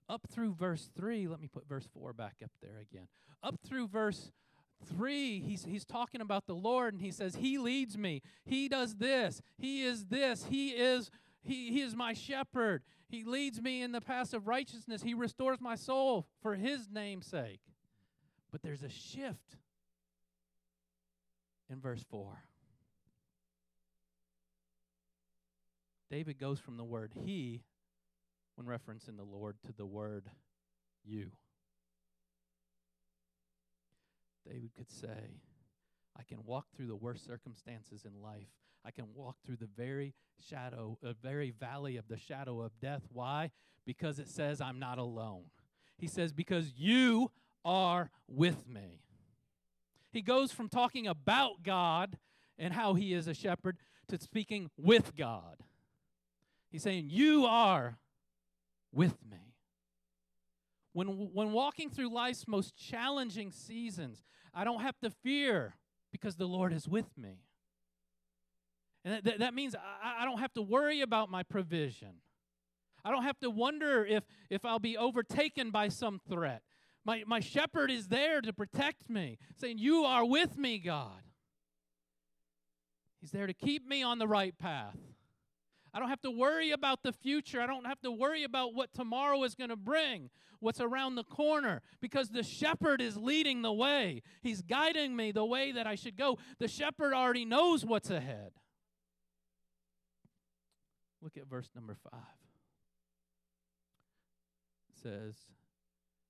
Up 0.09 0.23
through 0.31 0.55
verse 0.55 0.89
3, 0.97 1.27
let 1.27 1.41
me 1.41 1.49
put 1.49 1.69
verse 1.69 1.89
4 1.93 2.13
back 2.13 2.37
up 2.45 2.53
there 2.63 2.79
again. 2.81 3.09
Up 3.43 3.57
through 3.67 3.89
verse 3.89 4.31
3, 4.97 5.41
he's, 5.41 5.65
he's 5.65 5.85
talking 5.85 6.21
about 6.21 6.47
the 6.47 6.55
Lord, 6.55 6.95
and 6.95 7.03
he 7.03 7.11
says, 7.11 7.35
He 7.35 7.59
leads 7.59 7.99
me. 7.99 8.23
He 8.45 8.69
does 8.69 8.95
this. 8.95 9.43
He 9.59 9.83
is 9.83 10.07
this. 10.07 10.47
He 10.49 10.69
is, 10.69 11.11
he, 11.43 11.73
he 11.73 11.81
is 11.81 11.97
my 11.97 12.13
shepherd. 12.13 12.83
He 13.09 13.25
leads 13.25 13.61
me 13.61 13.83
in 13.83 13.91
the 13.91 14.01
path 14.01 14.33
of 14.33 14.47
righteousness. 14.47 15.03
He 15.03 15.13
restores 15.13 15.61
my 15.61 15.75
soul 15.75 16.29
for 16.41 16.55
his 16.55 16.89
name's 16.89 17.27
sake. 17.27 17.63
But 18.53 18.63
there's 18.63 18.85
a 18.85 18.89
shift 18.89 19.57
in 21.71 21.81
verse 21.81 22.05
4. 22.11 22.43
David 26.11 26.39
goes 26.39 26.61
from 26.61 26.77
the 26.77 26.85
word 26.85 27.13
he, 27.25 27.63
when 28.55 28.67
referencing 28.67 29.17
the 29.17 29.25
Lord, 29.25 29.57
to 29.67 29.73
the 29.73 29.87
word 29.87 30.31
you. 31.05 31.31
David 34.47 34.71
could 34.77 34.91
say, 34.91 35.41
I 36.19 36.23
can 36.23 36.39
walk 36.45 36.67
through 36.75 36.87
the 36.87 36.97
worst 36.97 37.27
circumstances 37.27 38.05
in 38.05 38.23
life. 38.23 38.49
I 38.85 38.93
can 38.93 39.07
walk 39.15 39.37
through 39.45 39.57
the 39.57 39.69
very 39.77 40.15
shadow, 40.49 40.97
a 41.03 41.13
very 41.13 41.51
valley 41.51 41.97
of 41.97 42.07
the 42.09 42.17
shadow 42.17 42.61
of 42.61 42.79
death. 42.81 43.03
Why? 43.13 43.51
Because 43.85 44.19
it 44.21 44.29
says 44.29 44.61
I'm 44.61 44.79
not 44.79 44.99
alone. 44.99 45.45
He 45.99 46.07
says, 46.07 46.33
Because 46.33 46.73
you 46.77 47.33
are 47.65 48.11
with 48.29 48.69
me. 48.69 49.03
He 50.17 50.23
goes 50.23 50.51
from 50.51 50.71
talking 50.71 51.07
about 51.07 51.63
God 51.63 52.17
and 52.59 52.73
how 52.73 52.95
he 52.95 53.13
is 53.13 53.29
a 53.29 53.35
shepherd 53.35 53.77
to 54.09 54.19
speaking 54.19 54.71
with 54.79 55.15
God. 55.15 55.59
He's 56.71 56.83
saying, 56.83 57.09
You 57.11 57.45
are 57.45 57.99
with 58.95 59.19
me. 59.31 59.53
When, 60.95 61.09
when 61.35 61.53
walking 61.53 61.91
through 61.91 62.15
life's 62.15 62.49
most 62.49 62.75
challenging 62.75 63.53
seasons, 63.53 64.25
I 64.55 64.65
don't 64.65 64.81
have 64.81 64.99
to 65.03 65.11
fear 65.11 65.75
because 66.11 66.37
the 66.37 66.47
Lord 66.47 66.73
is 66.73 66.89
with 66.89 67.19
me. 67.19 67.43
And 69.05 69.23
that, 69.23 69.41
that 69.41 69.53
means 69.53 69.75
I, 69.75 70.23
I 70.23 70.25
don't 70.25 70.39
have 70.39 70.55
to 70.55 70.63
worry 70.63 71.03
about 71.03 71.31
my 71.31 71.43
provision. 71.43 72.23
I 73.05 73.11
don't 73.11 73.25
have 73.25 73.39
to 73.41 73.51
wonder 73.51 74.07
if, 74.07 74.25
if 74.49 74.65
I'll 74.65 74.79
be 74.79 74.97
overtaken 74.97 75.71
by 75.71 75.89
some 75.89 76.23
threat. 76.27 76.63
My, 77.07 77.23
my 77.25 77.38
shepherd 77.38 77.92
is 77.92 78.09
there 78.09 78.40
to 78.40 78.53
protect 78.53 79.09
me, 79.09 79.38
saying, 79.55 79.79
You 79.79 80.03
are 80.05 80.25
with 80.25 80.59
me, 80.59 80.79
God. 80.81 81.23
He's 83.21 83.31
there 83.31 83.47
to 83.47 83.55
keep 83.55 83.87
me 83.87 84.03
on 84.03 84.19
the 84.19 84.27
right 84.27 84.59
path. 84.59 84.99
I 85.95 86.01
don't 86.01 86.09
have 86.09 86.21
to 86.23 86.31
worry 86.33 86.73
about 86.73 87.05
the 87.05 87.12
future. 87.12 87.61
I 87.61 87.66
don't 87.66 87.87
have 87.87 88.01
to 88.03 88.11
worry 88.11 88.42
about 88.42 88.75
what 88.75 88.92
tomorrow 88.92 89.45
is 89.45 89.55
going 89.55 89.71
to 89.71 89.77
bring, 89.77 90.31
what's 90.59 90.81
around 90.81 91.14
the 91.14 91.25
corner, 91.25 91.81
because 92.01 92.31
the 92.31 92.42
shepherd 92.42 93.01
is 93.01 93.16
leading 93.16 93.62
the 93.62 93.73
way. 93.73 94.23
He's 94.42 94.61
guiding 94.61 95.14
me 95.14 95.31
the 95.31 95.47
way 95.47 95.71
that 95.73 95.87
I 95.87 95.95
should 95.95 96.16
go. 96.16 96.38
The 96.59 96.69
shepherd 96.69 97.14
already 97.14 97.45
knows 97.45 97.87
what's 97.87 98.11
ahead. 98.11 98.51
Look 101.23 101.37
at 101.37 101.47
verse 101.47 101.71
number 101.75 101.97
five. 102.11 102.21
It 104.90 105.03
says, 105.03 105.37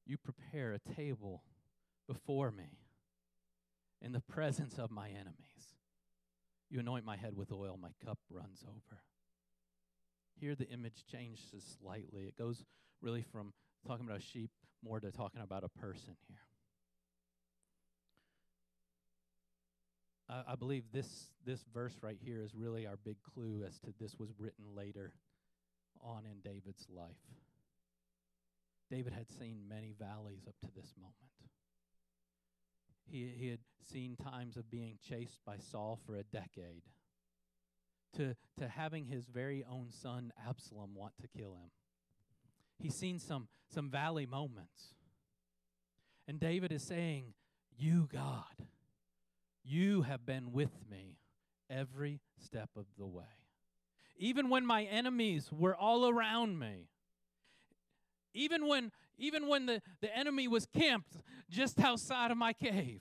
you 0.07 0.17
prepare 0.17 0.73
a 0.73 0.95
table 0.95 1.43
before 2.07 2.51
me 2.51 2.79
in 4.01 4.13
the 4.13 4.21
presence 4.21 4.79
of 4.79 4.91
my 4.91 5.09
enemies. 5.09 5.75
You 6.71 6.81
anoint 6.81 7.05
my 7.05 7.17
head 7.17 7.37
with 7.37 7.53
oil, 7.53 7.79
my 7.81 7.91
cup 8.05 8.19
runs 8.31 8.65
over. 8.67 9.03
Here, 10.39 10.55
the 10.55 10.69
image 10.69 11.05
changes 11.11 11.77
slightly. 11.81 12.25
It 12.25 12.37
goes 12.37 12.65
really 13.01 13.23
from 13.23 13.53
talking 13.87 14.05
about 14.05 14.19
a 14.19 14.23
sheep 14.23 14.51
more 14.85 15.01
to 15.01 15.11
talking 15.11 15.41
about 15.41 15.65
a 15.65 15.69
person 15.69 16.17
here. 16.29 16.39
I, 20.29 20.53
I 20.53 20.55
believe 20.57 20.85
this, 20.93 21.31
this 21.45 21.65
verse 21.73 21.95
right 22.03 22.19
here 22.23 22.43
is 22.43 22.55
really 22.55 22.87
our 22.87 22.99
big 23.05 23.17
clue 23.35 23.65
as 23.67 23.79
to 23.81 23.95
this 23.99 24.19
was 24.19 24.31
written 24.39 24.65
later 24.75 25.13
on 26.03 26.25
in 26.27 26.41
David's 26.45 26.87
life. 26.95 27.15
David 28.91 29.13
had 29.13 29.31
seen 29.31 29.63
many 29.69 29.95
valleys 29.99 30.47
up 30.47 30.55
to 30.63 30.69
this 30.75 30.95
moment. 30.97 31.15
He, 33.09 33.33
he 33.37 33.49
had 33.49 33.61
seen 33.93 34.17
times 34.17 34.57
of 34.57 34.71
being 34.71 34.99
chased 35.09 35.41
by 35.45 35.57
Saul 35.59 35.99
for 36.07 36.17
a 36.17 36.23
decade, 36.23 36.83
to, 38.17 38.35
to 38.59 38.69
having 38.69 39.07
his 39.07 39.27
very 39.27 39.65
own 39.71 39.89
son 39.91 40.33
Absalom 40.49 40.95
want 40.95 41.13
to 41.21 41.29
kill 41.29 41.53
him. 41.55 41.71
He's 42.79 42.95
seen 42.95 43.19
some, 43.19 43.49
some 43.73 43.91
valley 43.91 44.27
moments. 44.27 44.95
And 46.29 46.41
David 46.41 46.73
is 46.73 46.83
saying, 46.83 47.35
You, 47.77 48.09
God, 48.13 48.67
you 49.65 50.03
have 50.03 50.27
been 50.27 50.53
with 50.53 50.73
me 50.91 51.19
every 51.71 52.21
step 52.39 52.71
of 52.77 52.87
the 52.99 53.07
way. 53.07 53.25
Even 54.19 54.49
when 54.49 54.65
my 54.65 54.85
enemies 54.85 55.51
were 55.53 55.77
all 55.77 56.09
around 56.09 56.59
me, 56.59 56.89
even 58.37 58.67
when 58.69 58.93
even 59.19 59.49
when 59.49 59.67
the, 59.67 59.81
the 60.01 60.15
enemy 60.15 60.47
was 60.47 60.67
camped 60.67 61.17
just 61.51 61.81
outside 61.81 62.31
of 62.31 62.37
my 62.37 62.53
cave. 62.53 63.01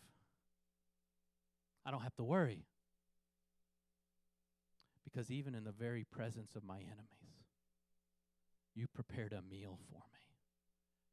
I 1.86 1.92
don't 1.92 2.02
have 2.02 2.16
to 2.16 2.24
worry. 2.24 2.66
Because 5.04 5.30
even 5.30 5.54
in 5.54 5.64
the 5.64 5.72
very 5.72 6.04
presence 6.04 6.56
of 6.56 6.64
my 6.64 6.78
enemies, 6.78 7.46
you 8.74 8.88
prepared 8.88 9.34
a 9.34 9.42
meal 9.42 9.78
for 9.90 10.04
me. 10.14 10.20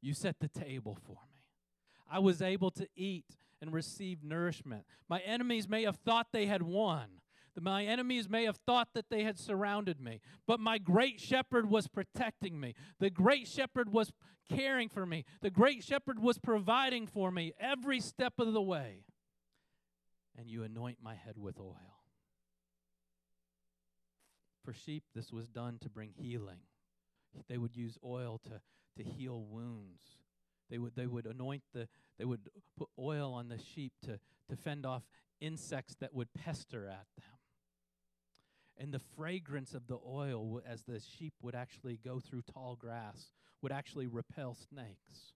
You 0.01 0.15
set 0.15 0.37
the 0.41 0.49
table 0.49 0.97
for 1.05 1.19
me. 1.33 1.43
I 2.11 2.19
was 2.19 2.43
able 2.43 2.71
to 2.73 2.89
eat 2.97 3.37
and 3.61 3.73
receive 3.73 4.25
nourishment. 4.25 4.85
My 5.09 5.21
enemies 5.21 5.69
may 5.69 5.85
have 5.85 5.97
thought 5.97 6.29
they 6.33 6.47
had 6.47 6.63
won, 6.63 7.22
my 7.61 7.85
enemies 7.85 8.29
may 8.29 8.45
have 8.45 8.57
thought 8.67 8.89
that 8.95 9.11
they 9.11 9.25
had 9.25 9.39
surrounded 9.39 10.01
me, 10.01 10.21
but 10.47 10.61
my 10.61 10.79
great 10.79 11.21
shepherd 11.21 11.69
was 11.69 11.87
protecting 11.87 12.59
me. 12.59 12.75
The 12.99 13.11
great 13.11 13.47
shepherd 13.47 13.93
was 13.93 14.13
caring 14.51 14.89
for 14.89 15.05
me. 15.05 15.25
The 15.41 15.51
great 15.51 15.85
shepherd 15.85 16.19
was 16.19 16.39
providing 16.39 17.07
for 17.07 17.31
me 17.31 17.53
every 17.61 18.01
step 18.01 18.35
of 18.39 18.53
the 18.53 18.63
way. 18.63 19.05
And 20.39 20.49
you 20.49 20.63
anoint 20.63 20.99
my 21.03 21.15
head 21.15 21.37
with 21.37 21.59
oil. 21.61 22.01
For 24.65 24.73
sheep, 24.73 25.05
this 25.15 25.33
was 25.33 25.49
done 25.49 25.79
to 25.81 25.91
bring 25.91 26.13
healing. 26.17 26.61
They 27.49 27.59
would 27.59 27.77
use 27.77 27.99
oil 28.05 28.41
to, 28.45 28.61
to 29.03 29.09
heal 29.09 29.43
wounds. 29.43 30.17
They 30.71 30.79
would, 30.79 30.95
they 30.97 31.07
would 31.07 31.27
anoint 31.27 31.63
the, 31.75 31.89
they 32.19 32.25
would 32.25 32.49
put 32.79 32.89
oil 32.99 33.35
on 33.35 33.49
the 33.49 33.59
sheep 33.59 33.93
to, 34.05 34.19
to 34.49 34.57
fend 34.57 34.87
off 34.87 35.03
insects 35.41 35.97
that 36.01 36.15
would 36.15 36.33
pester 36.33 36.87
at 36.87 37.07
them. 37.19 37.32
And 38.83 38.93
the 38.93 39.01
fragrance 39.17 39.75
of 39.75 39.87
the 39.87 39.99
oil, 40.05 40.61
as 40.69 40.83
the 40.83 41.01
sheep 41.17 41.35
would 41.41 41.55
actually 41.55 42.01
go 42.05 42.19
through 42.19 42.43
tall 42.53 42.75
grass, 42.75 43.31
would 43.63 43.71
actually 43.71 44.09
repel 44.09 44.57
snakes. 44.57 45.35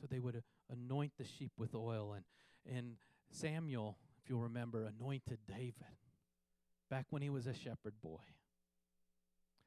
So 0.00 0.08
they 0.10 0.18
would 0.18 0.34
uh, 0.34 0.40
anoint 0.72 1.12
the 1.18 1.24
sheep 1.24 1.52
with 1.56 1.72
oil. 1.72 2.14
And, 2.14 2.24
and 2.76 2.96
Samuel, 3.30 3.96
if 4.20 4.28
you'll 4.28 4.40
remember, 4.40 4.82
anointed 4.82 5.38
David 5.46 5.74
back 6.90 7.06
when 7.10 7.22
he 7.22 7.30
was 7.30 7.46
a 7.46 7.54
shepherd 7.54 7.94
boy, 8.02 8.24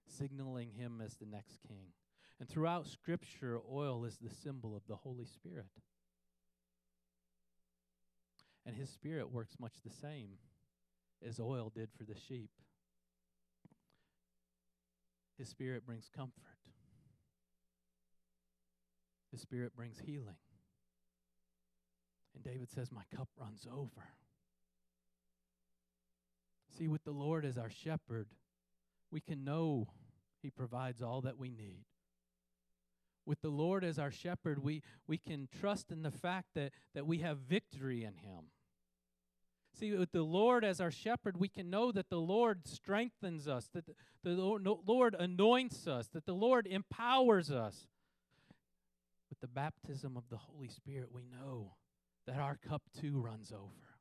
signaling 0.06 0.72
him 0.72 1.02
as 1.02 1.16
the 1.16 1.26
next 1.26 1.60
king. 1.66 1.94
And 2.42 2.50
throughout 2.50 2.88
Scripture, 2.88 3.62
oil 3.72 4.04
is 4.04 4.18
the 4.18 4.36
symbol 4.44 4.76
of 4.76 4.86
the 4.90 4.98
Holy 4.98 5.26
Spirit. 5.26 5.72
And 8.66 8.76
his 8.76 8.90
spirit 8.90 9.32
works 9.32 9.56
much 9.62 9.76
the 9.82 9.94
same 10.02 10.32
as 11.28 11.40
oil 11.40 11.72
did 11.74 11.90
for 11.98 12.04
the 12.04 12.16
sheep. 12.28 12.50
His 15.38 15.50
spirit 15.50 15.86
brings 15.86 16.10
comfort. 16.16 16.44
His 19.32 19.42
spirit 19.42 19.76
brings 19.76 20.00
healing. 20.00 20.38
And 22.36 22.44
David 22.44 22.70
says, 22.70 22.92
My 22.92 23.04
cup 23.16 23.30
runs 23.40 23.68
over. 23.72 24.10
See, 26.78 26.88
with 26.88 27.04
the 27.04 27.12
Lord 27.12 27.46
as 27.46 27.58
our 27.58 27.70
shepherd, 27.70 28.28
we 29.12 29.22
can 29.22 29.44
know 29.44 29.88
he 30.42 30.50
provides 30.50 31.02
all 31.02 31.22
that 31.22 31.38
we 31.38 31.50
need. 31.50 31.86
With 33.26 33.42
the 33.42 33.50
Lord 33.50 33.84
as 33.84 34.00
our 34.00 34.12
shepherd, 34.12 34.62
we, 34.62 34.82
we 35.08 35.18
can 35.18 35.48
trust 35.60 35.92
in 35.92 36.02
the 36.02 36.12
fact 36.12 36.50
that, 36.56 36.72
that 36.94 37.08
we 37.08 37.20
have 37.20 37.38
victory 37.38 38.04
in 38.04 38.16
him. 38.16 38.46
See, 39.74 39.92
with 39.92 40.12
the 40.12 40.22
Lord 40.22 40.64
as 40.64 40.80
our 40.80 40.92
shepherd, 40.92 41.40
we 41.40 41.48
can 41.48 41.70
know 41.70 41.92
that 41.92 42.10
the 42.10 42.20
Lord 42.20 42.68
strengthens 42.68 43.48
us, 43.48 43.70
that 43.74 43.86
the, 44.24 44.32
Lord 44.36 45.16
anoints 45.18 45.88
us, 45.88 46.08
that 46.10 46.26
the 46.26 46.34
Lord 46.34 46.68
empowers 46.68 47.52
us. 47.52 47.88
With 49.30 49.40
the 49.40 49.48
baptism 49.48 50.16
of 50.16 50.30
the 50.30 50.38
Holy 50.38 50.68
Spirit, 50.68 51.10
we 51.12 51.24
know 51.24 51.74
that 52.28 52.38
our 52.38 52.56
cup 52.56 52.84
too 53.02 53.20
runs 53.20 53.52
over. 53.52 53.98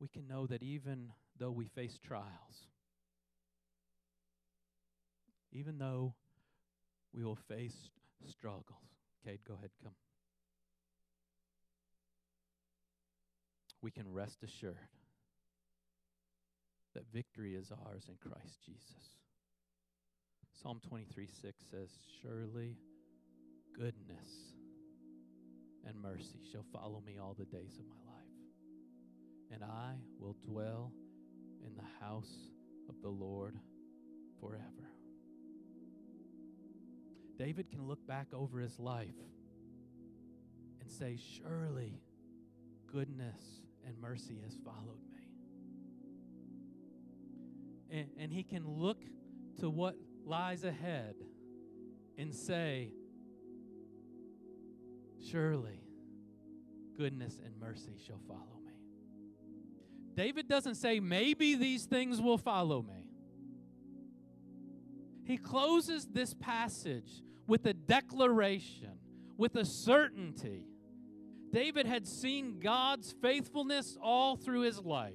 We 0.00 0.08
can 0.08 0.26
know 0.26 0.46
that 0.46 0.62
even 0.62 1.12
though 1.38 1.50
we 1.50 1.66
face 1.66 1.98
trials, 2.02 2.68
even 5.52 5.76
though 5.76 6.14
we 7.14 7.22
will 7.22 7.36
face 7.36 7.90
struggles. 8.26 8.78
Cade, 9.24 9.40
go 9.46 9.54
ahead, 9.54 9.70
come. 9.82 9.92
We 13.86 13.92
can 13.92 14.12
rest 14.12 14.42
assured 14.42 14.74
that 16.96 17.04
victory 17.12 17.54
is 17.54 17.70
ours 17.70 18.08
in 18.08 18.16
Christ 18.16 18.58
Jesus. 18.66 19.14
Psalm 20.60 20.80
23 20.88 21.28
6 21.28 21.64
says, 21.70 21.90
Surely 22.20 22.78
goodness 23.78 24.56
and 25.86 26.02
mercy 26.02 26.40
shall 26.50 26.64
follow 26.72 27.00
me 27.06 27.18
all 27.22 27.36
the 27.38 27.44
days 27.44 27.78
of 27.78 27.86
my 27.86 28.12
life, 28.12 29.52
and 29.52 29.62
I 29.62 29.92
will 30.18 30.34
dwell 30.42 30.90
in 31.64 31.76
the 31.76 32.04
house 32.04 32.50
of 32.88 32.96
the 33.02 33.08
Lord 33.08 33.54
forever. 34.40 34.90
David 37.38 37.70
can 37.70 37.86
look 37.86 38.04
back 38.04 38.26
over 38.32 38.58
his 38.58 38.80
life 38.80 39.14
and 40.80 40.90
say, 40.90 41.16
Surely 41.16 42.00
goodness 42.92 43.65
and 43.86 43.98
mercy 44.00 44.38
has 44.44 44.56
followed 44.64 45.00
me. 45.10 45.20
And, 47.90 48.08
and 48.18 48.32
he 48.32 48.42
can 48.42 48.66
look 48.66 49.00
to 49.60 49.70
what 49.70 49.94
lies 50.24 50.64
ahead 50.64 51.14
and 52.18 52.34
say, 52.34 52.90
Surely 55.30 55.80
goodness 56.96 57.40
and 57.44 57.58
mercy 57.58 57.96
shall 58.06 58.20
follow 58.28 58.60
me. 58.64 58.72
David 60.14 60.48
doesn't 60.48 60.76
say, 60.76 61.00
Maybe 61.00 61.54
these 61.54 61.84
things 61.84 62.20
will 62.20 62.38
follow 62.38 62.82
me. 62.82 63.06
He 65.24 65.36
closes 65.36 66.06
this 66.06 66.34
passage 66.34 67.22
with 67.46 67.66
a 67.66 67.74
declaration, 67.74 68.98
with 69.36 69.56
a 69.56 69.64
certainty. 69.64 70.64
David 71.56 71.86
had 71.86 72.06
seen 72.06 72.60
God's 72.60 73.14
faithfulness 73.22 73.96
all 74.02 74.36
through 74.36 74.60
his 74.60 74.78
life. 74.78 75.14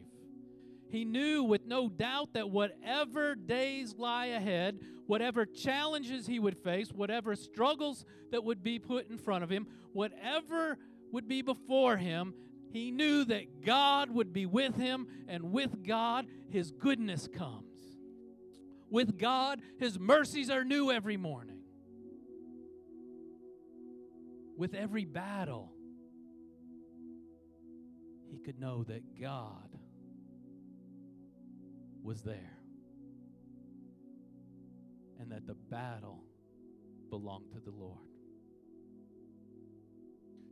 He 0.90 1.06
knew 1.06 1.44
with 1.44 1.68
no 1.68 1.88
doubt 1.88 2.34
that 2.34 2.50
whatever 2.50 3.36
days 3.36 3.94
lie 3.96 4.26
ahead, 4.26 4.80
whatever 5.06 5.46
challenges 5.46 6.26
he 6.26 6.40
would 6.40 6.58
face, 6.58 6.92
whatever 6.92 7.36
struggles 7.36 8.06
that 8.32 8.44
would 8.44 8.64
be 8.64 8.80
put 8.80 9.08
in 9.08 9.20
front 9.20 9.44
of 9.44 9.52
him, 9.52 9.68
whatever 9.94 10.80
would 11.12 11.28
be 11.28 11.44
before 11.44 11.96
him, 11.96 12.34
he 12.72 12.90
knew 12.90 13.24
that 13.26 13.64
God 13.64 14.10
would 14.10 14.34
be 14.34 14.48
with 14.48 14.76
him, 14.76 15.06
and 15.28 15.52
with 15.52 15.86
God, 15.86 16.26
his 16.50 16.72
goodness 16.72 17.28
comes. 17.28 18.00
With 18.90 19.20
God, 19.20 19.62
his 19.78 20.00
mercies 20.00 20.50
are 20.50 20.64
new 20.64 20.90
every 20.90 21.18
morning. 21.18 21.60
With 24.58 24.74
every 24.74 25.06
battle, 25.06 25.72
he 28.32 28.40
could 28.40 28.60
know 28.60 28.84
that 28.84 29.20
God 29.20 29.78
was 32.02 32.22
there 32.22 32.58
and 35.20 35.32
that 35.32 35.46
the 35.46 35.54
battle 35.54 36.24
belonged 37.10 37.52
to 37.52 37.60
the 37.60 37.72
Lord. 37.72 38.00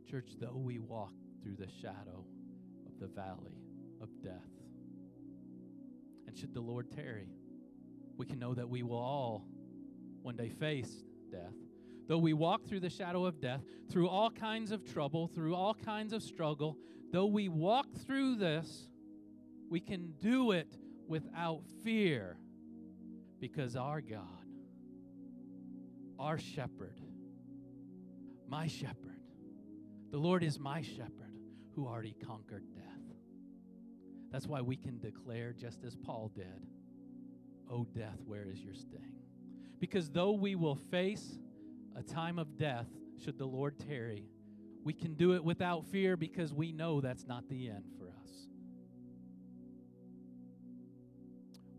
Church, 0.08 0.30
though 0.38 0.56
we 0.56 0.78
walk 0.78 1.12
through 1.42 1.56
the 1.56 1.68
shadow 1.80 2.24
of 2.86 3.00
the 3.00 3.06
valley 3.06 3.56
of 4.02 4.08
death, 4.22 4.34
and 6.26 6.36
should 6.36 6.52
the 6.52 6.60
Lord 6.60 6.92
tarry, 6.92 7.28
we 8.16 8.26
can 8.26 8.38
know 8.38 8.54
that 8.54 8.68
we 8.68 8.82
will 8.82 8.98
all 8.98 9.46
one 10.22 10.36
day 10.36 10.50
face 10.50 11.02
death. 11.32 11.54
Though 12.06 12.18
we 12.18 12.32
walk 12.32 12.66
through 12.66 12.80
the 12.80 12.90
shadow 12.90 13.24
of 13.24 13.40
death, 13.40 13.62
through 13.90 14.08
all 14.08 14.30
kinds 14.30 14.72
of 14.72 14.84
trouble, 14.84 15.28
through 15.28 15.54
all 15.54 15.74
kinds 15.74 16.12
of 16.12 16.22
struggle, 16.22 16.76
though 17.12 17.26
we 17.26 17.48
walk 17.48 17.86
through 18.06 18.36
this, 18.36 18.88
we 19.68 19.80
can 19.80 20.14
do 20.20 20.52
it 20.52 20.76
without 21.06 21.62
fear 21.82 22.36
because 23.40 23.76
our 23.76 24.00
God, 24.00 24.24
our 26.18 26.38
shepherd, 26.38 27.00
my 28.48 28.66
shepherd, 28.66 29.22
the 30.10 30.18
Lord 30.18 30.42
is 30.42 30.58
my 30.58 30.82
shepherd 30.82 31.38
who 31.74 31.86
already 31.86 32.14
conquered 32.26 32.64
death. 32.74 32.84
That's 34.30 34.46
why 34.46 34.60
we 34.60 34.76
can 34.76 34.98
declare, 34.98 35.52
just 35.52 35.84
as 35.84 35.96
Paul 35.96 36.30
did, 36.34 36.66
O 37.68 37.84
death, 37.84 38.18
where 38.26 38.48
is 38.50 38.60
your 38.60 38.74
sting? 38.74 39.14
Because 39.78 40.10
though 40.10 40.32
we 40.32 40.54
will 40.54 40.76
face 40.76 41.38
a 41.96 42.02
time 42.02 42.38
of 42.38 42.56
death, 42.56 42.86
should 43.24 43.38
the 43.38 43.46
Lord 43.46 43.78
tarry, 43.78 44.24
we 44.84 44.92
can 44.92 45.14
do 45.14 45.34
it 45.34 45.44
without 45.44 45.86
fear 45.86 46.16
because 46.16 46.52
we 46.54 46.72
know 46.72 47.00
that's 47.00 47.26
not 47.26 47.48
the 47.48 47.68
end 47.68 47.84
for 47.98 48.06
us. 48.08 48.30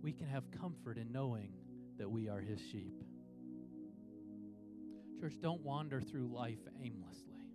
We 0.02 0.12
can 0.12 0.28
have 0.28 0.43
comfort 0.52 0.97
in 0.97 1.12
knowing 1.12 1.54
that 1.97 2.10
we 2.10 2.28
are 2.30 2.39
His 2.39 2.60
sheep. 2.60 3.04
Church, 5.20 5.36
don't 5.41 5.62
wander 5.62 6.02
through 6.02 6.28
life 6.28 6.60
aimlessly, 6.84 7.45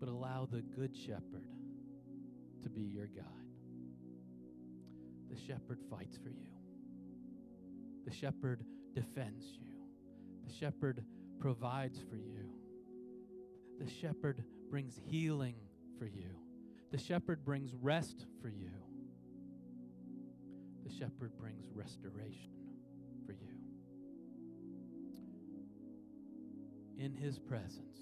but 0.00 0.08
allow 0.08 0.48
the 0.50 0.62
Good 0.62 0.96
Shepherd 0.96 1.46
to 2.62 2.68
be 2.68 2.82
your 2.82 3.06
guide. 3.06 3.24
The 5.30 5.36
shepherd 5.36 5.78
fights 5.88 6.16
for 6.16 6.30
you. 6.30 6.48
The 8.04 8.12
shepherd 8.12 8.64
defends 8.94 9.44
you. 9.46 9.76
The 10.46 10.52
shepherd 10.52 11.04
provides 11.38 12.00
for 12.10 12.16
you. 12.16 12.49
The 13.80 13.90
shepherd 13.90 14.44
brings 14.70 15.00
healing 15.08 15.54
for 15.98 16.04
you. 16.04 16.28
The 16.92 16.98
shepherd 16.98 17.44
brings 17.44 17.74
rest 17.74 18.26
for 18.42 18.48
you. 18.48 18.70
The 20.84 20.92
shepherd 20.92 21.32
brings 21.38 21.66
restoration 21.74 22.52
for 23.24 23.32
you. 23.32 23.54
In 26.98 27.14
his 27.14 27.38
presence, 27.38 27.98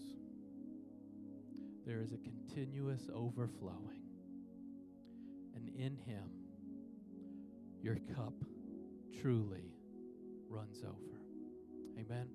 there 1.86 2.00
is 2.00 2.12
a 2.12 2.18
continuous 2.18 3.08
overflowing. 3.14 4.02
And 5.54 5.68
in 5.76 5.96
him, 5.96 6.28
your 7.80 7.98
cup 8.16 8.34
truly 9.22 9.74
runs 10.48 10.82
over. 10.82 11.20
Amen. 11.98 12.28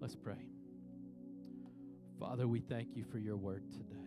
Let's 0.00 0.14
pray. 0.14 0.53
Father, 2.24 2.48
we 2.48 2.60
thank 2.60 2.88
you 2.94 3.04
for 3.12 3.18
your 3.18 3.36
word 3.36 3.60
today. 3.76 4.00